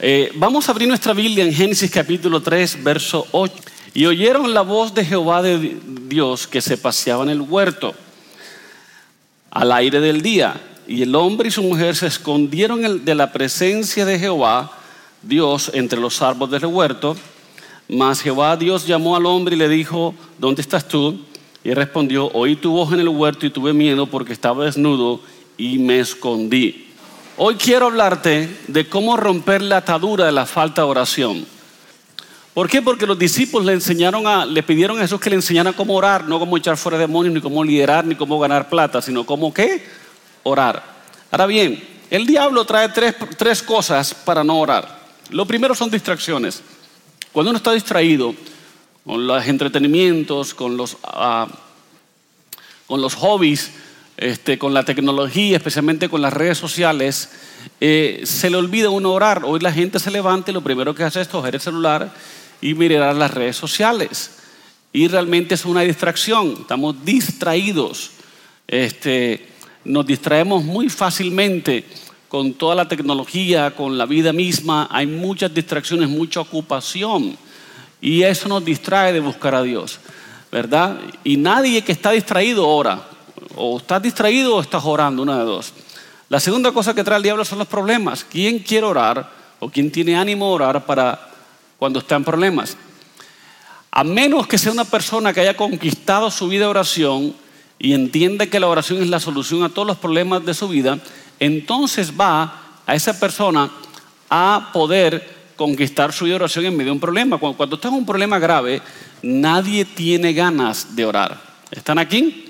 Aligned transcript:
Eh, 0.00 0.30
vamos 0.36 0.68
a 0.68 0.72
abrir 0.72 0.86
nuestra 0.86 1.12
Biblia 1.12 1.44
en 1.44 1.52
Génesis 1.52 1.90
capítulo 1.90 2.40
3, 2.40 2.84
verso 2.84 3.26
8. 3.32 3.52
Y 3.94 4.06
oyeron 4.06 4.54
la 4.54 4.60
voz 4.60 4.94
de 4.94 5.04
Jehová 5.04 5.42
de 5.42 5.76
Dios 6.06 6.46
que 6.46 6.60
se 6.60 6.78
paseaba 6.78 7.24
en 7.24 7.30
el 7.30 7.40
huerto 7.40 7.94
al 9.50 9.72
aire 9.72 9.98
del 9.98 10.22
día. 10.22 10.60
Y 10.86 11.02
el 11.02 11.16
hombre 11.16 11.48
y 11.48 11.50
su 11.50 11.64
mujer 11.64 11.96
se 11.96 12.06
escondieron 12.06 13.04
de 13.04 13.14
la 13.16 13.32
presencia 13.32 14.04
de 14.04 14.20
Jehová, 14.20 14.70
Dios, 15.22 15.72
entre 15.74 15.98
los 15.98 16.22
árboles 16.22 16.60
del 16.60 16.70
huerto. 16.70 17.16
Mas 17.88 18.20
Jehová 18.20 18.56
Dios 18.56 18.86
llamó 18.86 19.16
al 19.16 19.26
hombre 19.26 19.56
y 19.56 19.58
le 19.58 19.68
dijo, 19.68 20.14
¿dónde 20.38 20.62
estás 20.62 20.86
tú? 20.86 21.24
Y 21.64 21.74
respondió, 21.74 22.30
oí 22.34 22.54
tu 22.54 22.70
voz 22.70 22.92
en 22.92 23.00
el 23.00 23.08
huerto 23.08 23.46
y 23.46 23.50
tuve 23.50 23.72
miedo 23.72 24.06
porque 24.06 24.32
estaba 24.32 24.64
desnudo 24.64 25.20
y 25.56 25.78
me 25.78 25.98
escondí. 25.98 26.87
Hoy 27.40 27.54
quiero 27.54 27.86
hablarte 27.86 28.64
de 28.66 28.88
cómo 28.88 29.16
romper 29.16 29.62
la 29.62 29.76
atadura 29.76 30.26
de 30.26 30.32
la 30.32 30.44
falta 30.44 30.82
de 30.82 30.88
oración. 30.88 31.46
¿Por 32.52 32.68
qué? 32.68 32.82
Porque 32.82 33.06
los 33.06 33.16
discípulos 33.16 33.64
le 33.64 33.74
enseñaron 33.74 34.26
a, 34.26 34.44
le 34.44 34.60
pidieron 34.64 34.98
a 34.98 35.02
Jesús 35.02 35.20
que 35.20 35.30
le 35.30 35.36
enseñara 35.36 35.72
cómo 35.72 35.94
orar, 35.94 36.24
no 36.24 36.40
cómo 36.40 36.56
echar 36.56 36.76
fuera 36.76 36.98
demonios, 36.98 37.32
ni 37.32 37.40
cómo 37.40 37.62
liderar, 37.62 38.04
ni 38.04 38.16
cómo 38.16 38.40
ganar 38.40 38.68
plata, 38.68 39.00
sino 39.00 39.24
cómo 39.24 39.54
qué? 39.54 39.86
Orar. 40.42 40.82
Ahora 41.30 41.46
bien, 41.46 41.80
el 42.10 42.26
diablo 42.26 42.64
trae 42.64 42.88
tres, 42.88 43.14
tres 43.36 43.62
cosas 43.62 44.14
para 44.14 44.42
no 44.42 44.58
orar. 44.58 44.98
Lo 45.30 45.46
primero 45.46 45.76
son 45.76 45.92
distracciones. 45.92 46.60
Cuando 47.30 47.50
uno 47.50 47.58
está 47.58 47.70
distraído 47.70 48.34
con 49.06 49.28
los 49.28 49.46
entretenimientos, 49.46 50.54
con 50.54 50.76
los, 50.76 50.96
ah, 51.04 51.46
con 52.88 53.00
los 53.00 53.14
hobbies, 53.14 53.70
este, 54.18 54.58
con 54.58 54.74
la 54.74 54.82
tecnología, 54.82 55.56
especialmente 55.56 56.08
con 56.08 56.20
las 56.20 56.32
redes 56.32 56.58
sociales, 56.58 57.30
eh, 57.80 58.22
se 58.24 58.50
le 58.50 58.56
olvida 58.56 58.90
uno 58.90 59.12
orar. 59.12 59.42
Hoy 59.44 59.60
la 59.60 59.72
gente 59.72 60.00
se 60.00 60.10
levanta 60.10 60.50
y 60.50 60.54
lo 60.54 60.60
primero 60.60 60.92
que 60.92 61.04
hace 61.04 61.20
es 61.20 61.28
coger 61.28 61.54
el 61.54 61.60
celular 61.60 62.12
y 62.60 62.74
mirar 62.74 63.14
las 63.14 63.30
redes 63.32 63.56
sociales. 63.56 64.32
Y 64.92 65.06
realmente 65.06 65.54
es 65.54 65.64
una 65.64 65.82
distracción, 65.82 66.56
estamos 66.62 67.04
distraídos. 67.04 68.10
Este, 68.66 69.46
nos 69.84 70.04
distraemos 70.04 70.64
muy 70.64 70.88
fácilmente 70.88 71.84
con 72.28 72.54
toda 72.54 72.74
la 72.74 72.88
tecnología, 72.88 73.70
con 73.70 73.96
la 73.96 74.04
vida 74.04 74.32
misma. 74.32 74.88
Hay 74.90 75.06
muchas 75.06 75.54
distracciones, 75.54 76.08
mucha 76.08 76.40
ocupación. 76.40 77.38
Y 78.00 78.24
eso 78.24 78.48
nos 78.48 78.64
distrae 78.64 79.12
de 79.12 79.20
buscar 79.20 79.54
a 79.54 79.62
Dios, 79.62 80.00
¿verdad? 80.50 80.98
Y 81.22 81.36
nadie 81.36 81.82
que 81.82 81.92
está 81.92 82.10
distraído 82.10 82.66
ora. 82.66 83.17
O 83.56 83.78
estás 83.78 84.02
distraído 84.02 84.56
o 84.56 84.60
estás 84.60 84.84
orando, 84.84 85.22
una 85.22 85.38
de 85.38 85.44
dos. 85.44 85.72
La 86.28 86.40
segunda 86.40 86.72
cosa 86.72 86.94
que 86.94 87.04
trae 87.04 87.16
el 87.16 87.22
diablo 87.22 87.44
son 87.44 87.58
los 87.58 87.68
problemas. 87.68 88.24
¿Quién 88.24 88.58
quiere 88.58 88.86
orar 88.86 89.30
o 89.60 89.70
quién 89.70 89.90
tiene 89.90 90.16
ánimo 90.16 90.48
de 90.48 90.54
orar 90.54 90.84
para 90.84 91.30
cuando 91.78 92.00
está 92.00 92.16
en 92.16 92.24
problemas? 92.24 92.76
A 93.90 94.04
menos 94.04 94.46
que 94.46 94.58
sea 94.58 94.72
una 94.72 94.84
persona 94.84 95.32
que 95.32 95.40
haya 95.40 95.56
conquistado 95.56 96.30
su 96.30 96.48
vida 96.48 96.64
de 96.64 96.70
oración 96.70 97.34
y 97.78 97.94
entienda 97.94 98.46
que 98.46 98.60
la 98.60 98.68
oración 98.68 99.02
es 99.02 99.08
la 99.08 99.20
solución 99.20 99.62
a 99.62 99.70
todos 99.70 99.88
los 99.88 99.96
problemas 99.96 100.44
de 100.44 100.52
su 100.52 100.68
vida, 100.68 100.98
entonces 101.40 102.12
va 102.18 102.80
a 102.86 102.94
esa 102.94 103.18
persona 103.18 103.70
a 104.28 104.70
poder 104.72 105.38
conquistar 105.56 106.12
su 106.12 106.24
vida 106.24 106.32
de 106.32 106.44
oración 106.44 106.66
en 106.66 106.76
medio 106.76 106.90
de 106.90 106.92
un 106.92 107.00
problema. 107.00 107.38
Cuando, 107.38 107.56
cuando 107.56 107.80
en 107.82 107.94
un 107.94 108.06
problema 108.06 108.38
grave, 108.38 108.82
nadie 109.22 109.84
tiene 109.84 110.32
ganas 110.32 110.94
de 110.94 111.04
orar. 111.06 111.40
¿Están 111.70 111.98
aquí? 111.98 112.47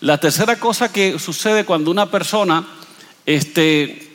La 0.00 0.16
tercera 0.16 0.56
cosa 0.56 0.90
que 0.90 1.18
sucede 1.18 1.66
cuando 1.66 1.90
una 1.90 2.10
persona 2.10 2.66
este, 3.26 4.10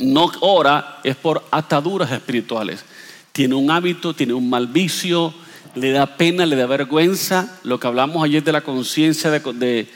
no 0.00 0.30
ora 0.40 1.00
es 1.02 1.16
por 1.16 1.42
ataduras 1.50 2.12
espirituales. 2.12 2.84
Tiene 3.32 3.54
un 3.54 3.70
hábito, 3.70 4.14
tiene 4.14 4.34
un 4.34 4.50
mal 4.50 4.66
vicio, 4.66 5.32
le 5.76 5.92
da 5.92 6.18
pena, 6.18 6.44
le 6.44 6.56
da 6.56 6.66
vergüenza. 6.66 7.58
Lo 7.62 7.80
que 7.80 7.86
hablamos 7.86 8.22
ayer 8.22 8.44
de 8.44 8.52
la 8.52 8.60
conciencia 8.60 9.30
de, 9.30 9.88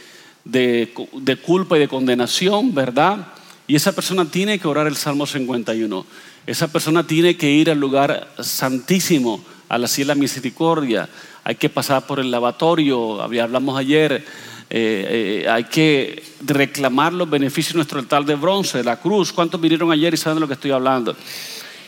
de, 0.45 1.39
culpa 1.45 1.77
y 1.77 1.81
de 1.81 1.89
condenación, 1.89 2.75
¿verdad? 2.75 3.27
Y 3.67 3.77
esa 3.77 3.93
persona 3.93 4.25
tiene 4.25 4.59
que 4.59 4.67
orar 4.67 4.87
el 4.87 4.97
Salmo 4.97 5.27
51. 5.27 6.07
Esa 6.47 6.69
persona 6.69 7.07
tiene 7.07 7.37
que 7.37 7.51
ir 7.51 7.71
al 7.71 7.79
lugar 7.79 8.33
santísimo, 8.41 9.45
a 9.69 9.77
la 9.77 9.89
ciela 9.89 10.15
misericordia. 10.15 11.07
Hay 11.45 11.57
que 11.57 11.69
pasar 11.69 12.07
por 12.07 12.19
el 12.19 12.31
lavatorio, 12.31 13.21
hablamos 13.21 13.79
ayer 13.79 14.25
eh, 14.73 15.43
eh, 15.45 15.49
hay 15.51 15.65
que 15.65 16.23
reclamar 16.47 17.13
los 17.13 17.29
beneficios 17.29 17.75
de 17.75 17.79
nuestro 17.79 17.99
altar 17.99 18.25
de 18.25 18.37
bronce, 18.37 18.85
la 18.85 19.01
cruz. 19.01 19.33
¿Cuántos 19.33 19.61
vinieron 19.61 19.91
ayer 19.91 20.15
y 20.15 20.17
saben 20.17 20.37
de 20.37 20.41
lo 20.41 20.47
que 20.47 20.55
estoy 20.55 20.71
hablando? 20.71 21.17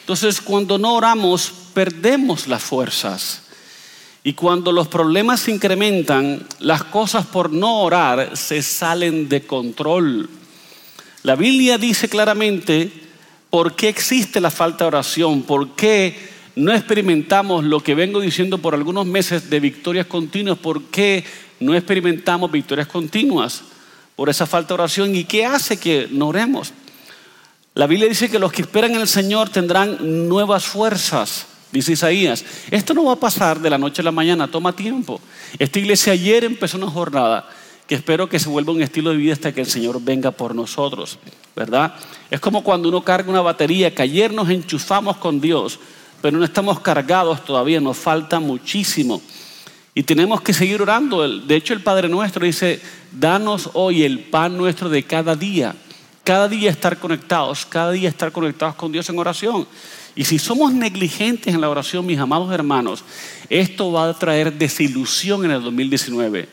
Entonces, 0.01 0.41
cuando 0.41 0.79
no 0.79 0.95
oramos, 0.95 1.53
perdemos 1.73 2.49
las 2.49 2.63
fuerzas. 2.63 3.43
Y 4.25 4.33
cuando 4.33 4.73
los 4.73 4.89
problemas 4.89 5.41
se 5.41 5.53
incrementan, 5.53 6.45
las 6.59 6.83
cosas 6.83 7.25
por 7.27 7.53
no 7.53 7.83
orar 7.83 8.37
se 8.37 8.63
salen 8.63 9.29
de 9.29 9.43
control. 9.43 10.29
La 11.23 11.37
Biblia 11.37 11.79
dice 11.79 12.09
claramente 12.09 12.91
por 13.49 13.77
qué 13.77 13.89
existe 13.89 14.41
la 14.41 14.51
falta 14.51 14.85
de 14.85 14.89
oración, 14.89 15.43
por 15.43 15.77
qué 15.77 16.17
no 16.57 16.73
experimentamos 16.73 17.65
lo 17.65 17.81
que 17.81 17.95
vengo 17.95 18.21
diciendo 18.21 18.59
por 18.59 18.75
algunos 18.75 19.07
meses 19.07 19.51
de 19.51 19.61
victorias 19.61 20.07
continuas, 20.07 20.59
por 20.59 20.83
qué 20.85 21.25
no 21.63 21.75
experimentamos 21.75 22.51
victorias 22.51 22.87
continuas 22.87 23.63
por 24.17 24.29
esa 24.29 24.47
falta 24.47 24.69
de 24.69 24.75
oración. 24.75 25.15
¿Y 25.15 25.25
qué 25.25 25.47
hace 25.47 25.79
que 25.79 26.09
no 26.11 26.29
oremos? 26.29 26.73
La 27.75 27.87
Biblia 27.87 28.09
dice 28.09 28.31
que 28.31 28.39
los 28.39 28.53
que 28.53 28.63
esperan 28.63 28.95
en 28.95 29.01
el 29.01 29.09
Señor 29.09 29.49
tendrán 29.49 30.29
nuevas 30.29 30.65
fuerzas, 30.65 31.47
dice 31.71 31.93
Isaías. 31.93 32.45
Esto 32.71 32.93
no 32.93 33.05
va 33.05 33.15
a 33.15 33.21
pasar 33.21 33.61
de 33.61 33.71
la 33.71 33.79
noche 33.79 34.03
a 34.03 34.05
la 34.05 34.13
mañana, 34.13 34.49
toma 34.49 34.77
tiempo. 34.77 35.21
Esta 35.59 35.79
iglesia 35.79 36.13
ayer 36.13 36.45
empezó 36.45 36.77
una 36.77 36.91
jornada 36.91 37.49
que 37.87 37.95
espero 37.95 38.29
que 38.29 38.39
se 38.39 38.49
vuelva 38.49 38.73
un 38.73 38.83
estilo 38.83 39.11
de 39.11 39.17
vida 39.17 39.33
hasta 39.33 39.53
que 39.53 39.63
el 39.63 39.67
Señor 39.67 40.03
venga 40.03 40.31
por 40.31 40.55
nosotros, 40.55 41.19
¿verdad? 41.57 41.95
Es 42.31 42.41
como 42.41 42.63
cuando 42.63 42.89
uno 42.89 43.03
carga 43.03 43.31
una 43.31 43.41
batería, 43.41 43.95
que 43.95 44.03
ayer 44.03 44.33
nos 44.33 44.51
enchufamos 44.51 45.17
con 45.17 45.41
Dios, 45.41 45.79
pero 46.21 46.39
no 46.39 46.45
estamos 46.45 46.81
cargados 46.81 47.45
todavía, 47.45 47.81
nos 47.81 47.97
falta 47.97 48.39
muchísimo. 48.39 49.21
Y 49.95 50.05
tenemos 50.05 50.41
que 50.41 50.55
seguir 50.55 50.81
orando. 50.81 51.29
De 51.29 51.57
hecho, 51.57 51.75
el 51.75 51.83
Padre 51.83 52.09
nuestro 52.09 52.47
dice, 52.47 52.81
danos 53.13 53.71
hoy 53.75 54.05
el 54.05 54.21
pan 54.21 54.57
nuestro 54.57 54.89
de 54.89 55.03
cada 55.03 55.37
día. 55.37 55.75
Cada 56.25 56.49
día 56.49 56.71
estar 56.71 56.99
conectados, 56.99 57.67
cada 57.67 57.91
día 57.91 58.09
estar 58.09 58.33
conectados 58.33 58.77
con 58.77 58.93
Dios 58.93 59.09
en 59.11 59.19
oración. 59.19 59.67
Y 60.15 60.25
si 60.25 60.39
somos 60.39 60.73
negligentes 60.73 61.53
en 61.53 61.61
la 61.61 61.69
oración, 61.69 62.07
mis 62.07 62.19
amados 62.19 62.53
hermanos, 62.53 63.05
esto 63.51 63.93
va 63.93 64.09
a 64.09 64.19
traer 64.19 64.53
desilusión 64.53 65.45
en 65.45 65.51
el 65.51 65.63
2019. 65.63 66.49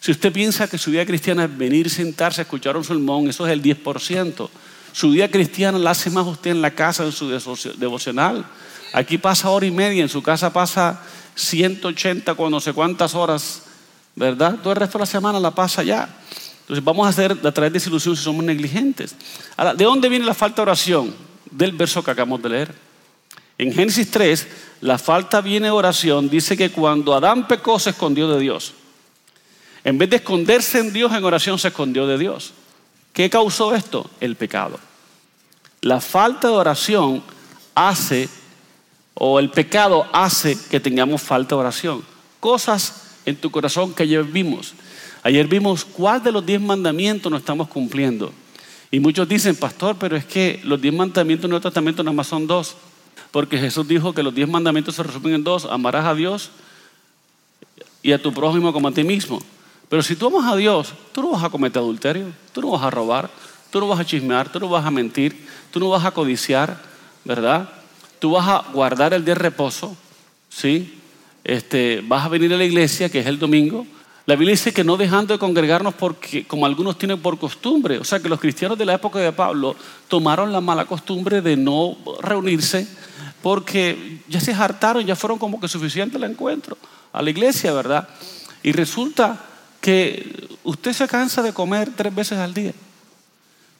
Si 0.00 0.10
usted 0.12 0.32
piensa 0.32 0.68
que 0.68 0.78
su 0.78 0.90
vida 0.90 1.04
cristiana 1.04 1.44
es 1.44 1.56
venir, 1.56 1.90
sentarse, 1.90 2.42
escuchar 2.42 2.76
un 2.76 2.84
sermón, 2.84 3.28
eso 3.28 3.46
es 3.46 3.52
el 3.52 3.62
10%. 3.62 4.48
Su 4.92 5.10
vida 5.10 5.28
cristiana 5.28 5.78
la 5.78 5.90
hace 5.90 6.08
más 6.10 6.26
usted 6.26 6.52
en 6.52 6.62
la 6.62 6.70
casa, 6.70 7.04
en 7.04 7.12
su 7.12 7.28
devocional. 7.28 8.46
Aquí 8.92 9.18
pasa 9.18 9.50
hora 9.50 9.66
y 9.66 9.70
media, 9.70 10.02
en 10.02 10.08
su 10.08 10.22
casa 10.22 10.52
pasa 10.52 11.02
180 11.40 12.34
con 12.34 12.50
no 12.50 12.60
sé 12.60 12.72
cuántas 12.72 13.14
horas, 13.14 13.62
¿verdad? 14.14 14.58
Todo 14.62 14.72
el 14.72 14.80
resto 14.80 14.98
de 14.98 15.02
la 15.02 15.06
semana 15.06 15.40
la 15.40 15.50
pasa 15.50 15.82
ya. 15.82 16.08
Entonces 16.60 16.84
vamos 16.84 17.06
a 17.06 17.10
hacer 17.10 17.32
a 17.32 17.52
través 17.52 17.72
de 17.72 17.78
desilusión 17.78 18.16
si 18.16 18.22
somos 18.22 18.44
negligentes. 18.44 19.14
Ahora, 19.56 19.74
¿de 19.74 19.84
dónde 19.84 20.08
viene 20.08 20.24
la 20.24 20.34
falta 20.34 20.56
de 20.56 20.62
oración? 20.62 21.14
Del 21.50 21.72
verso 21.72 22.02
que 22.02 22.10
acabamos 22.10 22.42
de 22.42 22.48
leer. 22.48 22.74
En 23.58 23.72
Génesis 23.72 24.10
3, 24.10 24.46
la 24.82 24.96
falta 24.96 25.40
viene 25.40 25.66
de 25.66 25.72
oración. 25.72 26.30
Dice 26.30 26.56
que 26.56 26.70
cuando 26.70 27.14
Adán 27.14 27.48
pecó 27.48 27.78
se 27.78 27.90
escondió 27.90 28.28
de 28.28 28.40
Dios. 28.40 28.72
En 29.82 29.98
vez 29.98 30.10
de 30.10 30.16
esconderse 30.16 30.78
en 30.78 30.92
Dios 30.92 31.12
en 31.12 31.24
oración 31.24 31.58
se 31.58 31.68
escondió 31.68 32.06
de 32.06 32.18
Dios. 32.18 32.52
¿Qué 33.12 33.28
causó 33.28 33.74
esto? 33.74 34.08
El 34.20 34.36
pecado. 34.36 34.78
La 35.82 36.00
falta 36.00 36.48
de 36.48 36.54
oración 36.54 37.22
hace 37.74 38.28
o 39.22 39.38
el 39.38 39.50
pecado 39.50 40.06
hace 40.14 40.56
que 40.70 40.80
tengamos 40.80 41.20
falta 41.20 41.54
de 41.54 41.60
oración. 41.60 42.02
Cosas 42.40 43.18
en 43.26 43.36
tu 43.36 43.50
corazón 43.50 43.92
que 43.92 44.04
ayer 44.04 44.24
vimos. 44.24 44.72
Ayer 45.22 45.46
vimos 45.46 45.84
cuál 45.84 46.22
de 46.22 46.32
los 46.32 46.44
diez 46.46 46.58
mandamientos 46.58 47.30
no 47.30 47.36
estamos 47.36 47.68
cumpliendo. 47.68 48.32
Y 48.90 48.98
muchos 48.98 49.28
dicen, 49.28 49.56
pastor, 49.56 49.96
pero 50.00 50.16
es 50.16 50.24
que 50.24 50.62
los 50.64 50.80
diez 50.80 50.94
mandamientos 50.94 51.44
en 51.44 51.48
el 51.48 51.50
Nuevo 51.50 51.68
Testamento 51.68 52.02
nada 52.02 52.16
más 52.16 52.28
son 52.28 52.46
dos. 52.46 52.76
Porque 53.30 53.58
Jesús 53.58 53.86
dijo 53.86 54.14
que 54.14 54.22
los 54.22 54.34
diez 54.34 54.48
mandamientos 54.48 54.94
se 54.94 55.02
resumen 55.02 55.34
en 55.34 55.44
dos. 55.44 55.66
Amarás 55.66 56.06
a 56.06 56.14
Dios 56.14 56.50
y 58.02 58.12
a 58.12 58.22
tu 58.22 58.32
prójimo 58.32 58.72
como 58.72 58.88
a 58.88 58.92
ti 58.92 59.04
mismo. 59.04 59.38
Pero 59.90 60.02
si 60.02 60.16
tú 60.16 60.28
amas 60.28 60.50
a 60.50 60.56
Dios, 60.56 60.94
tú 61.12 61.20
no 61.20 61.32
vas 61.32 61.44
a 61.44 61.50
cometer 61.50 61.82
adulterio, 61.82 62.28
tú 62.54 62.62
no 62.62 62.70
vas 62.70 62.82
a 62.84 62.88
robar, 62.88 63.28
tú 63.70 63.80
no 63.80 63.88
vas 63.88 64.00
a 64.00 64.06
chismear, 64.06 64.50
tú 64.50 64.58
no 64.60 64.70
vas 64.70 64.86
a 64.86 64.90
mentir, 64.90 65.46
tú 65.70 65.78
no 65.78 65.90
vas 65.90 66.06
a 66.06 66.10
codiciar, 66.10 66.80
¿verdad? 67.22 67.68
Tú 68.20 68.32
vas 68.32 68.46
a 68.46 68.70
guardar 68.72 69.12
el 69.14 69.24
día 69.24 69.34
de 69.34 69.40
reposo, 69.40 69.96
¿sí? 70.48 71.00
Este, 71.42 72.02
vas 72.06 72.24
a 72.24 72.28
venir 72.28 72.52
a 72.52 72.56
la 72.56 72.64
iglesia, 72.64 73.08
que 73.08 73.18
es 73.18 73.26
el 73.26 73.38
domingo. 73.38 73.86
La 74.26 74.36
Biblia 74.36 74.52
dice 74.52 74.72
que 74.72 74.84
no 74.84 74.96
dejando 74.96 75.34
de 75.34 75.40
congregarnos 75.40 75.94
porque, 75.94 76.46
como 76.46 76.66
algunos 76.66 76.98
tienen 76.98 77.18
por 77.18 77.38
costumbre. 77.38 77.98
O 77.98 78.04
sea 78.04 78.20
que 78.20 78.28
los 78.28 78.38
cristianos 78.38 78.78
de 78.78 78.84
la 78.84 78.94
época 78.94 79.18
de 79.18 79.32
Pablo 79.32 79.74
tomaron 80.06 80.52
la 80.52 80.60
mala 80.60 80.84
costumbre 80.84 81.40
de 81.40 81.56
no 81.56 81.96
reunirse 82.20 82.86
porque 83.42 84.20
ya 84.28 84.38
se 84.38 84.52
hartaron, 84.52 85.04
ya 85.04 85.16
fueron 85.16 85.38
como 85.38 85.58
que 85.58 85.66
suficiente 85.66 86.18
el 86.18 86.24
encuentro 86.24 86.76
a 87.12 87.22
la 87.22 87.30
iglesia, 87.30 87.72
¿verdad? 87.72 88.08
Y 88.62 88.72
resulta 88.72 89.46
que 89.80 90.48
usted 90.62 90.92
se 90.92 91.08
cansa 91.08 91.42
de 91.42 91.54
comer 91.54 91.90
tres 91.96 92.14
veces 92.14 92.38
al 92.38 92.52
día. 92.52 92.74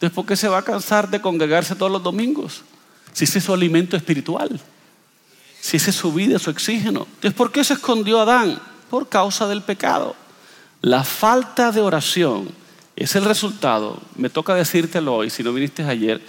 Después 0.00 0.26
que 0.26 0.36
se 0.36 0.48
va 0.48 0.58
a 0.58 0.62
cansar 0.62 1.10
de 1.10 1.20
congregarse 1.20 1.74
todos 1.74 1.92
los 1.92 2.02
domingos, 2.02 2.62
si 3.12 3.24
ese 3.24 3.38
es 3.38 3.44
su 3.44 3.52
alimento 3.52 3.96
espiritual, 3.96 4.60
si 5.60 5.76
ese 5.76 5.90
es 5.90 5.96
su 5.96 6.12
vida, 6.12 6.38
su 6.38 6.50
oxígeno. 6.50 7.06
Entonces, 7.14 7.34
¿por 7.34 7.52
qué 7.52 7.64
se 7.64 7.74
escondió 7.74 8.20
Adán? 8.20 8.60
Por 8.88 9.08
causa 9.08 9.46
del 9.46 9.62
pecado. 9.62 10.16
La 10.82 11.04
falta 11.04 11.70
de 11.72 11.80
oración 11.80 12.48
es 12.96 13.14
el 13.16 13.24
resultado, 13.24 14.00
me 14.16 14.30
toca 14.30 14.54
decírtelo 14.54 15.14
hoy, 15.14 15.30
si 15.30 15.42
no 15.42 15.52
viniste 15.52 15.82
ayer, 15.82 16.20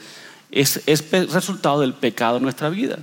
es, 0.52 0.82
es 0.86 1.12
resultado 1.32 1.82
del 1.82 1.94
pecado 1.94 2.38
en 2.38 2.44
nuestra 2.44 2.70
vida. 2.70 2.98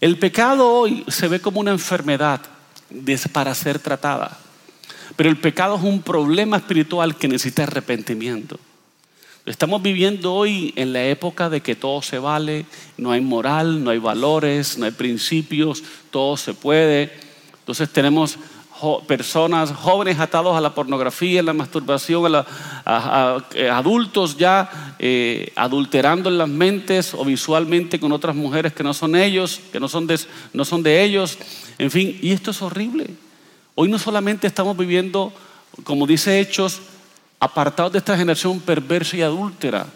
El 0.00 0.18
pecado 0.18 0.68
hoy 0.68 1.04
se 1.08 1.28
ve 1.28 1.40
como 1.40 1.60
una 1.60 1.70
enfermedad 1.70 2.40
para 3.32 3.54
ser 3.54 3.78
tratada, 3.78 4.38
pero 5.16 5.30
el 5.30 5.40
pecado 5.40 5.76
es 5.76 5.82
un 5.82 6.02
problema 6.02 6.56
espiritual 6.56 7.16
que 7.16 7.28
necesita 7.28 7.62
arrepentimiento. 7.62 8.58
Estamos 9.46 9.82
viviendo 9.82 10.32
hoy 10.32 10.72
en 10.74 10.94
la 10.94 11.04
época 11.04 11.50
de 11.50 11.60
que 11.60 11.76
todo 11.76 12.00
se 12.00 12.18
vale, 12.18 12.64
no 12.96 13.12
hay 13.12 13.20
moral, 13.20 13.84
no 13.84 13.90
hay 13.90 13.98
valores, 13.98 14.78
no 14.78 14.86
hay 14.86 14.92
principios, 14.92 15.82
todo 16.10 16.38
se 16.38 16.54
puede. 16.54 17.12
Entonces 17.58 17.90
tenemos 17.90 18.38
personas 19.06 19.70
jóvenes 19.70 20.18
atados 20.18 20.56
a 20.56 20.62
la 20.62 20.74
pornografía, 20.74 21.40
a 21.40 21.42
la 21.42 21.52
masturbación, 21.52 22.34
a, 22.34 23.36
eh, 23.54 23.68
adultos 23.68 24.38
ya 24.38 24.96
eh, 24.98 25.52
adulterando 25.56 26.30
en 26.30 26.38
las 26.38 26.48
mentes 26.48 27.12
o 27.12 27.22
visualmente 27.22 28.00
con 28.00 28.12
otras 28.12 28.34
mujeres 28.34 28.72
que 28.72 28.82
no 28.82 28.94
son 28.94 29.14
ellos, 29.14 29.60
que 29.70 29.78
no 29.78 29.88
son, 29.88 30.06
de, 30.06 30.18
no 30.54 30.64
son 30.64 30.82
de 30.82 31.04
ellos. 31.04 31.36
En 31.76 31.90
fin, 31.90 32.18
y 32.22 32.32
esto 32.32 32.50
es 32.50 32.62
horrible. 32.62 33.10
Hoy 33.74 33.90
no 33.90 33.98
solamente 33.98 34.46
estamos 34.46 34.74
viviendo, 34.74 35.34
como 35.84 36.06
dice 36.06 36.40
Hechos, 36.40 36.80
apartados 37.44 37.92
de 37.92 37.98
esta 37.98 38.16
generación 38.16 38.60
perversa 38.60 39.16
y 39.16 39.22
adúltera. 39.22 39.86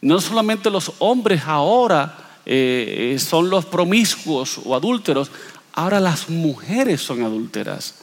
No 0.00 0.20
solamente 0.20 0.70
los 0.70 0.92
hombres 0.98 1.42
ahora 1.46 2.16
eh, 2.44 3.16
son 3.18 3.50
los 3.50 3.64
promiscuos 3.64 4.60
o 4.64 4.74
adúlteros, 4.74 5.30
Ahora 5.76 6.00
las 6.00 6.30
mujeres 6.30 7.02
son 7.02 7.22
adúlteras. 7.22 7.96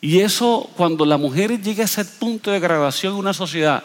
Y 0.00 0.18
eso, 0.18 0.68
cuando 0.76 1.06
la 1.06 1.16
mujer 1.16 1.62
llega 1.62 1.82
a 1.82 1.84
ese 1.84 2.04
punto 2.04 2.50
de 2.50 2.58
graduación 2.58 3.12
en 3.12 3.20
una 3.20 3.32
sociedad, 3.32 3.84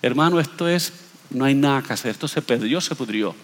hermano, 0.00 0.40
esto 0.40 0.66
es, 0.66 0.94
no 1.28 1.44
hay 1.44 1.54
nada 1.54 1.82
que 1.82 1.92
hacer, 1.92 2.12
esto 2.12 2.26
se 2.26 2.40
perdió, 2.40 2.80
se 2.80 2.94
pudrió. 2.94 3.34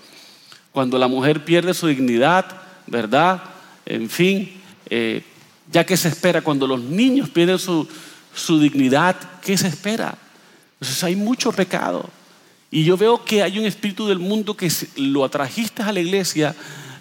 Cuando 0.73 0.99
la 0.99 1.07
mujer 1.07 1.45
pierde 1.45 1.75
su 1.75 1.87
dignidad, 1.87 2.47
¿verdad? 2.87 3.43
En 3.85 4.09
fin, 4.09 4.59
eh, 4.89 5.23
ya 5.71 5.85
que 5.85 5.99
se 5.99 6.09
espera, 6.09 6.41
cuando 6.41 6.67
los 6.67 6.81
niños 6.81 7.29
pierden 7.29 7.59
su, 7.59 7.87
su 8.35 8.61
dignidad, 8.61 9.17
¿qué 9.43 9.57
se 9.57 9.69
espera? 9.69 10.17
Entonces 10.75 11.03
hay 11.05 11.17
mucho 11.17 11.53
pecado. 11.53 12.09
Y 12.71 12.85
yo 12.85 12.97
veo 12.97 13.25
que 13.25 13.43
hay 13.43 13.59
un 13.59 13.67
espíritu 13.67 14.07
del 14.07 14.19
mundo 14.19 14.57
que 14.57 14.71
lo 14.97 15.25
atrajiste 15.25 15.83
a 15.83 15.93
la 15.93 16.01
iglesia 16.01 16.55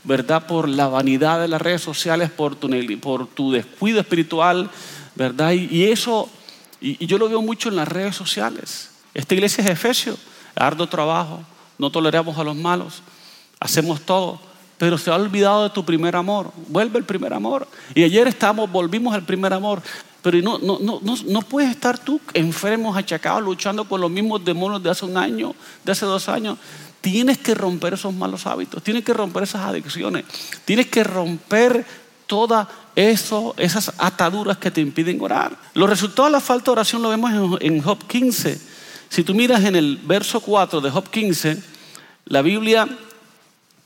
¿verdad? 0.04 0.48
Por 0.48 0.68
la 0.68 0.88
vanidad 0.88 1.40
de 1.40 1.48
las 1.48 1.62
redes 1.62 1.82
sociales, 1.82 2.32
por 2.32 2.56
tu, 2.56 2.70
por 3.00 3.28
tu 3.28 3.52
descuido 3.52 4.00
espiritual, 4.00 4.70
¿verdad? 5.16 5.52
Y, 5.52 5.86
eso, 5.86 6.30
y, 6.82 7.06
yo 7.06 7.18
lo 7.18 7.30
veo 7.30 7.42
mucho 7.42 7.70
en 7.70 7.76
las 7.76 7.88
redes 7.88 8.16
sociales. 8.16 8.90
Esta 9.14 9.34
iglesia 9.34 9.64
es 9.64 9.70
Efesio, 9.70 10.18
arduo 10.56 10.88
trabajo, 10.88 11.44
no 11.78 11.92
toleramos 11.92 12.38
a 12.38 12.44
los 12.44 12.56
malos, 12.56 13.02
hacemos 13.60 14.02
todo, 14.02 14.40
pero 14.78 14.98
se 14.98 15.12
ha 15.12 15.16
olvidado 15.16 15.64
de 15.64 15.70
tu 15.72 15.84
primer 15.84 16.16
amor. 16.16 16.52
Vuelve 16.68 17.00
el 17.00 17.06
primer 17.06 17.34
amor. 17.34 17.68
Y 17.94 18.04
ayer 18.04 18.28
estamos, 18.28 18.72
volvimos 18.72 19.14
al 19.14 19.24
primer 19.24 19.54
amor. 19.54 19.82
Pero 20.22 20.42
no, 20.42 20.58
no, 20.60 20.80
no, 20.80 21.00
no, 21.02 21.42
puedes 21.44 21.72
estar 21.72 21.98
tú 21.98 22.20
enfermos, 22.34 22.98
achacados, 22.98 23.42
luchando 23.42 23.86
con 23.86 24.02
los 24.02 24.12
mismos 24.12 24.44
demonios 24.44 24.84
de 24.84 24.90
hace 24.90 25.06
un 25.06 25.18
año, 25.18 25.56
de 25.84 25.92
hace 25.92 26.06
dos 26.06 26.28
años. 26.28 26.58
Tienes 27.00 27.38
que 27.38 27.56
romper 27.56 27.94
esos 27.94 28.14
malos 28.14 28.46
hábitos, 28.46 28.84
tienes 28.84 29.06
que 29.06 29.14
romper 29.14 29.44
esas 29.44 29.62
adicciones, 29.62 30.26
tienes 30.66 30.88
que 30.88 31.04
romper 31.06 31.86
todas 32.28 32.68
esas 32.96 33.94
ataduras 33.98 34.58
que 34.58 34.72
te 34.72 34.82
impiden 34.82 35.22
orar. 35.22 35.58
Los 35.74 35.90
resultados 35.90 36.30
de 36.30 36.34
la 36.34 36.42
falta 36.42 36.66
de 36.66 36.72
oración 36.72 37.02
lo 37.02 37.10
vemos 37.10 37.58
en, 37.62 37.82
Job 37.82 38.06
15. 38.06 38.60
Si 39.08 39.24
tú 39.24 39.34
miras 39.34 39.64
en 39.64 39.78
el 39.78 39.98
verso 40.04 40.42
4 40.42 40.82
de 40.82 40.92
Job 40.92 41.10
15, 41.10 41.64
la 42.26 42.42
Biblia 42.42 42.88